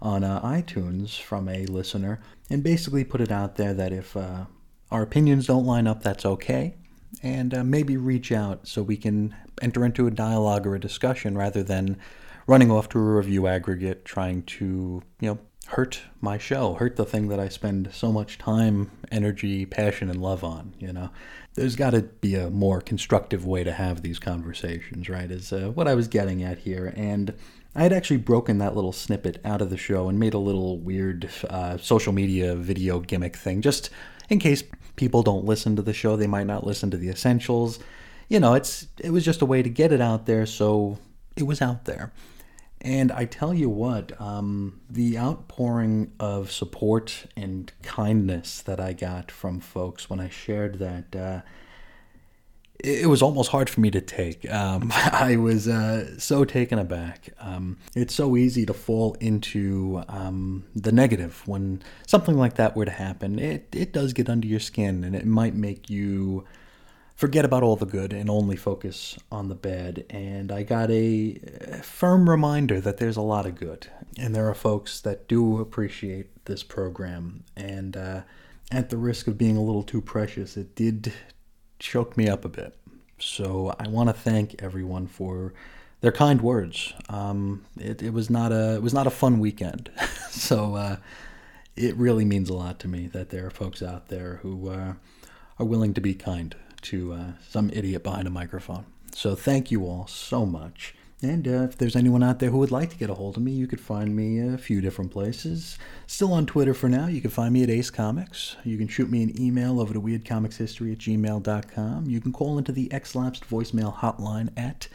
on 0.00 0.22
uh, 0.22 0.40
iTunes 0.42 1.20
from 1.20 1.48
a 1.48 1.66
listener, 1.66 2.20
and 2.50 2.62
basically 2.62 3.04
put 3.04 3.20
it 3.20 3.32
out 3.32 3.56
there 3.56 3.74
that 3.74 3.92
if 3.92 4.16
uh, 4.16 4.44
our 4.90 5.02
opinions 5.02 5.46
don't 5.46 5.66
line 5.66 5.86
up, 5.86 6.02
that's 6.02 6.24
okay, 6.24 6.76
and 7.22 7.54
uh, 7.54 7.64
maybe 7.64 7.96
reach 7.96 8.30
out 8.32 8.66
so 8.66 8.82
we 8.82 8.96
can 8.96 9.34
enter 9.60 9.84
into 9.84 10.06
a 10.06 10.10
dialogue 10.10 10.66
or 10.66 10.74
a 10.74 10.80
discussion 10.80 11.36
rather 11.36 11.62
than 11.62 11.96
running 12.46 12.70
off 12.70 12.88
to 12.88 12.98
a 12.98 13.02
review 13.02 13.46
aggregate 13.46 14.04
trying 14.04 14.42
to 14.42 15.02
you 15.20 15.28
know 15.28 15.38
hurt 15.68 16.00
my 16.22 16.38
show, 16.38 16.74
hurt 16.74 16.96
the 16.96 17.04
thing 17.04 17.28
that 17.28 17.38
I 17.38 17.50
spend 17.50 17.90
so 17.92 18.10
much 18.10 18.38
time, 18.38 18.90
energy, 19.12 19.66
passion, 19.66 20.08
and 20.08 20.20
love 20.20 20.42
on. 20.42 20.74
You 20.78 20.94
know, 20.94 21.10
there's 21.54 21.76
got 21.76 21.90
to 21.90 22.02
be 22.02 22.36
a 22.36 22.48
more 22.48 22.80
constructive 22.80 23.44
way 23.44 23.64
to 23.64 23.72
have 23.72 24.00
these 24.00 24.18
conversations, 24.18 25.10
right? 25.10 25.30
Is 25.30 25.52
uh, 25.52 25.70
what 25.74 25.86
I 25.86 25.94
was 25.94 26.08
getting 26.08 26.42
at 26.42 26.58
here, 26.58 26.94
and 26.96 27.34
I 27.74 27.82
had 27.82 27.92
actually 27.92 28.16
broken 28.16 28.58
that 28.58 28.74
little 28.74 28.94
snippet 28.94 29.40
out 29.44 29.60
of 29.60 29.68
the 29.68 29.76
show 29.76 30.08
and 30.08 30.18
made 30.18 30.32
a 30.32 30.38
little 30.38 30.78
weird 30.78 31.28
uh, 31.50 31.76
social 31.76 32.14
media 32.14 32.54
video 32.54 33.00
gimmick 33.00 33.36
thing, 33.36 33.60
just 33.60 33.90
in 34.30 34.38
case 34.38 34.62
people 34.98 35.22
don't 35.22 35.46
listen 35.46 35.76
to 35.76 35.82
the 35.82 35.94
show, 35.94 36.16
they 36.16 36.26
might 36.26 36.46
not 36.46 36.66
listen 36.66 36.90
to 36.90 36.98
the 36.98 37.08
essentials. 37.08 37.78
You 38.28 38.40
know, 38.40 38.52
it's 38.52 38.86
it 38.98 39.10
was 39.10 39.24
just 39.24 39.40
a 39.40 39.46
way 39.46 39.62
to 39.62 39.70
get 39.70 39.92
it 39.92 40.02
out 40.02 40.26
there, 40.26 40.44
so 40.44 40.98
it 41.36 41.44
was 41.44 41.62
out 41.62 41.86
there. 41.86 42.12
And 42.80 43.10
I 43.10 43.24
tell 43.24 43.52
you 43.54 43.68
what, 43.68 44.20
um, 44.20 44.80
the 44.88 45.18
outpouring 45.18 46.12
of 46.20 46.52
support 46.52 47.26
and 47.36 47.72
kindness 47.82 48.60
that 48.62 48.78
I 48.78 48.92
got 48.92 49.30
from 49.32 49.58
folks 49.58 50.08
when 50.08 50.20
I 50.20 50.28
shared 50.28 50.78
that, 50.78 51.16
uh, 51.16 51.40
it, 52.78 53.08
was 53.08 53.22
almost 53.22 53.50
hard 53.50 53.68
for 53.68 53.80
me 53.80 53.90
to 53.90 54.00
take. 54.00 54.50
Um, 54.50 54.90
I 54.94 55.36
was 55.36 55.68
uh, 55.68 56.18
so 56.18 56.44
taken 56.44 56.78
aback. 56.78 57.30
Um, 57.40 57.78
it's 57.94 58.14
so 58.14 58.36
easy 58.36 58.64
to 58.66 58.74
fall 58.74 59.14
into 59.20 60.02
um, 60.08 60.64
the 60.74 60.92
negative 60.92 61.42
when 61.46 61.82
something 62.06 62.36
like 62.36 62.54
that 62.54 62.76
were 62.76 62.84
to 62.84 62.90
happen. 62.90 63.38
It, 63.38 63.68
it 63.72 63.92
does 63.92 64.12
get 64.12 64.28
under 64.28 64.46
your 64.46 64.60
skin 64.60 65.04
and 65.04 65.14
it 65.16 65.26
might 65.26 65.54
make 65.54 65.90
you 65.90 66.44
forget 67.18 67.44
about 67.44 67.64
all 67.64 67.74
the 67.74 67.84
good 67.84 68.12
and 68.12 68.30
only 68.30 68.54
focus 68.54 69.18
on 69.32 69.48
the 69.48 69.54
bad. 69.56 70.04
And 70.08 70.52
I 70.52 70.62
got 70.62 70.88
a 70.90 71.34
firm 71.82 72.30
reminder 72.30 72.80
that 72.80 72.98
there's 72.98 73.16
a 73.16 73.22
lot 73.22 73.44
of 73.44 73.56
good. 73.56 73.88
And 74.16 74.36
there 74.36 74.48
are 74.48 74.54
folks 74.54 75.00
that 75.00 75.26
do 75.26 75.58
appreciate 75.60 76.44
this 76.44 76.62
program. 76.62 77.42
And 77.56 77.96
uh, 77.96 78.20
at 78.70 78.90
the 78.90 78.96
risk 78.96 79.26
of 79.26 79.36
being 79.36 79.56
a 79.56 79.62
little 79.62 79.82
too 79.82 80.00
precious, 80.00 80.56
it 80.56 80.76
did 80.76 81.12
choke 81.78 82.16
me 82.16 82.28
up 82.28 82.44
a 82.44 82.48
bit. 82.48 82.74
So 83.18 83.74
I 83.78 83.88
want 83.88 84.08
to 84.08 84.12
thank 84.12 84.62
everyone 84.62 85.06
for 85.06 85.52
their 86.00 86.12
kind 86.12 86.40
words. 86.40 86.94
Um, 87.08 87.64
it, 87.78 88.02
it, 88.02 88.12
was 88.12 88.30
not 88.30 88.52
a 88.52 88.76
it 88.76 88.82
was 88.82 88.94
not 88.94 89.06
a 89.06 89.10
fun 89.10 89.40
weekend, 89.40 89.90
so 90.30 90.74
uh, 90.76 90.96
it 91.76 91.96
really 91.96 92.24
means 92.24 92.48
a 92.48 92.54
lot 92.54 92.78
to 92.80 92.88
me 92.88 93.06
that 93.08 93.30
there 93.30 93.46
are 93.46 93.50
folks 93.50 93.82
out 93.82 94.08
there 94.08 94.36
who 94.42 94.70
uh, 94.70 94.94
are 95.58 95.66
willing 95.66 95.94
to 95.94 96.00
be 96.00 96.14
kind 96.14 96.54
to 96.82 97.12
uh, 97.12 97.32
some 97.48 97.70
idiot 97.72 98.04
behind 98.04 98.28
a 98.28 98.30
microphone. 98.30 98.86
So 99.12 99.34
thank 99.34 99.70
you 99.70 99.84
all 99.84 100.06
so 100.06 100.46
much. 100.46 100.94
And 101.20 101.48
uh, 101.48 101.64
if 101.64 101.76
there's 101.76 101.96
anyone 101.96 102.22
out 102.22 102.38
there 102.38 102.50
who 102.50 102.58
would 102.58 102.70
like 102.70 102.90
to 102.90 102.96
get 102.96 103.10
a 103.10 103.14
hold 103.14 103.36
of 103.36 103.42
me, 103.42 103.50
you 103.50 103.66
could 103.66 103.80
find 103.80 104.14
me 104.14 104.38
a 104.38 104.56
few 104.56 104.80
different 104.80 105.10
places. 105.10 105.76
Still 106.06 106.32
on 106.32 106.46
Twitter 106.46 106.74
for 106.74 106.88
now. 106.88 107.08
You 107.08 107.20
can 107.20 107.30
find 107.30 107.52
me 107.52 107.64
at 107.64 107.70
Ace 107.70 107.90
Comics. 107.90 108.54
You 108.62 108.78
can 108.78 108.86
shoot 108.86 109.10
me 109.10 109.24
an 109.24 109.40
email 109.40 109.80
over 109.80 109.92
to 109.92 110.00
weirdcomicshistory 110.00 110.92
at 110.92 110.98
gmail.com. 110.98 112.08
You 112.08 112.20
can 112.20 112.32
call 112.32 112.56
into 112.56 112.70
the 112.70 112.92
X-Lapsed 112.92 113.50
voicemail 113.50 113.96
hotline 113.96 114.50
at 114.56 114.86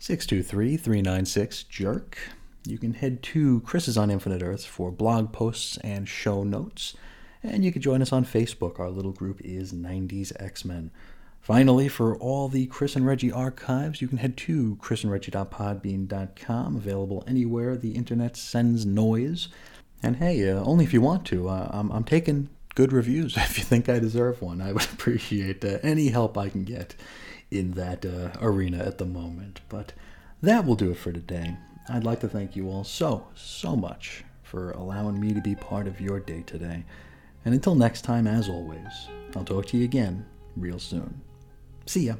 623-396-JERK. 0.00 2.14
You 2.66 2.78
can 2.78 2.94
head 2.94 3.22
to 3.24 3.58
Chris's 3.60 3.96
on 3.96 4.10
Infinite 4.10 4.42
Earths 4.42 4.64
for 4.64 4.90
blog 4.90 5.32
posts 5.32 5.76
and 5.78 6.08
show 6.08 6.42
notes. 6.42 6.96
And 7.44 7.64
you 7.64 7.70
can 7.70 7.82
join 7.82 8.02
us 8.02 8.12
on 8.12 8.24
Facebook. 8.24 8.80
Our 8.80 8.90
little 8.90 9.12
group 9.12 9.40
is 9.44 9.72
90s 9.72 10.32
X-Men. 10.42 10.90
Finally, 11.42 11.88
for 11.88 12.16
all 12.18 12.48
the 12.48 12.66
Chris 12.66 12.94
and 12.94 13.04
Reggie 13.04 13.32
archives, 13.32 14.00
you 14.00 14.06
can 14.06 14.18
head 14.18 14.36
to 14.36 14.76
chrisandreggie.podbean.com, 14.80 16.76
available 16.76 17.24
anywhere 17.26 17.76
the 17.76 17.96
internet 17.96 18.36
sends 18.36 18.86
noise. 18.86 19.48
And 20.04 20.16
hey, 20.16 20.48
uh, 20.48 20.62
only 20.62 20.84
if 20.84 20.92
you 20.92 21.00
want 21.00 21.26
to. 21.26 21.48
Uh, 21.48 21.68
I'm, 21.72 21.90
I'm 21.90 22.04
taking 22.04 22.48
good 22.76 22.92
reviews 22.92 23.36
if 23.38 23.58
you 23.58 23.64
think 23.64 23.88
I 23.88 23.98
deserve 23.98 24.40
one. 24.40 24.60
I 24.60 24.72
would 24.72 24.84
appreciate 24.92 25.64
uh, 25.64 25.78
any 25.82 26.10
help 26.10 26.38
I 26.38 26.48
can 26.48 26.62
get 26.62 26.94
in 27.50 27.72
that 27.72 28.06
uh, 28.06 28.30
arena 28.40 28.78
at 28.78 28.98
the 28.98 29.04
moment. 29.04 29.62
But 29.68 29.94
that 30.42 30.64
will 30.64 30.76
do 30.76 30.92
it 30.92 30.96
for 30.96 31.12
today. 31.12 31.56
I'd 31.88 32.04
like 32.04 32.20
to 32.20 32.28
thank 32.28 32.54
you 32.54 32.68
all 32.68 32.84
so, 32.84 33.26
so 33.34 33.74
much 33.74 34.22
for 34.44 34.70
allowing 34.70 35.18
me 35.18 35.34
to 35.34 35.40
be 35.40 35.56
part 35.56 35.88
of 35.88 36.00
your 36.00 36.20
day 36.20 36.42
today. 36.42 36.84
And 37.44 37.52
until 37.52 37.74
next 37.74 38.02
time, 38.02 38.28
as 38.28 38.48
always, 38.48 39.08
I'll 39.34 39.44
talk 39.44 39.66
to 39.66 39.76
you 39.76 39.84
again 39.84 40.24
real 40.56 40.78
soon. 40.78 41.20
See 41.86 42.06
ya. 42.06 42.16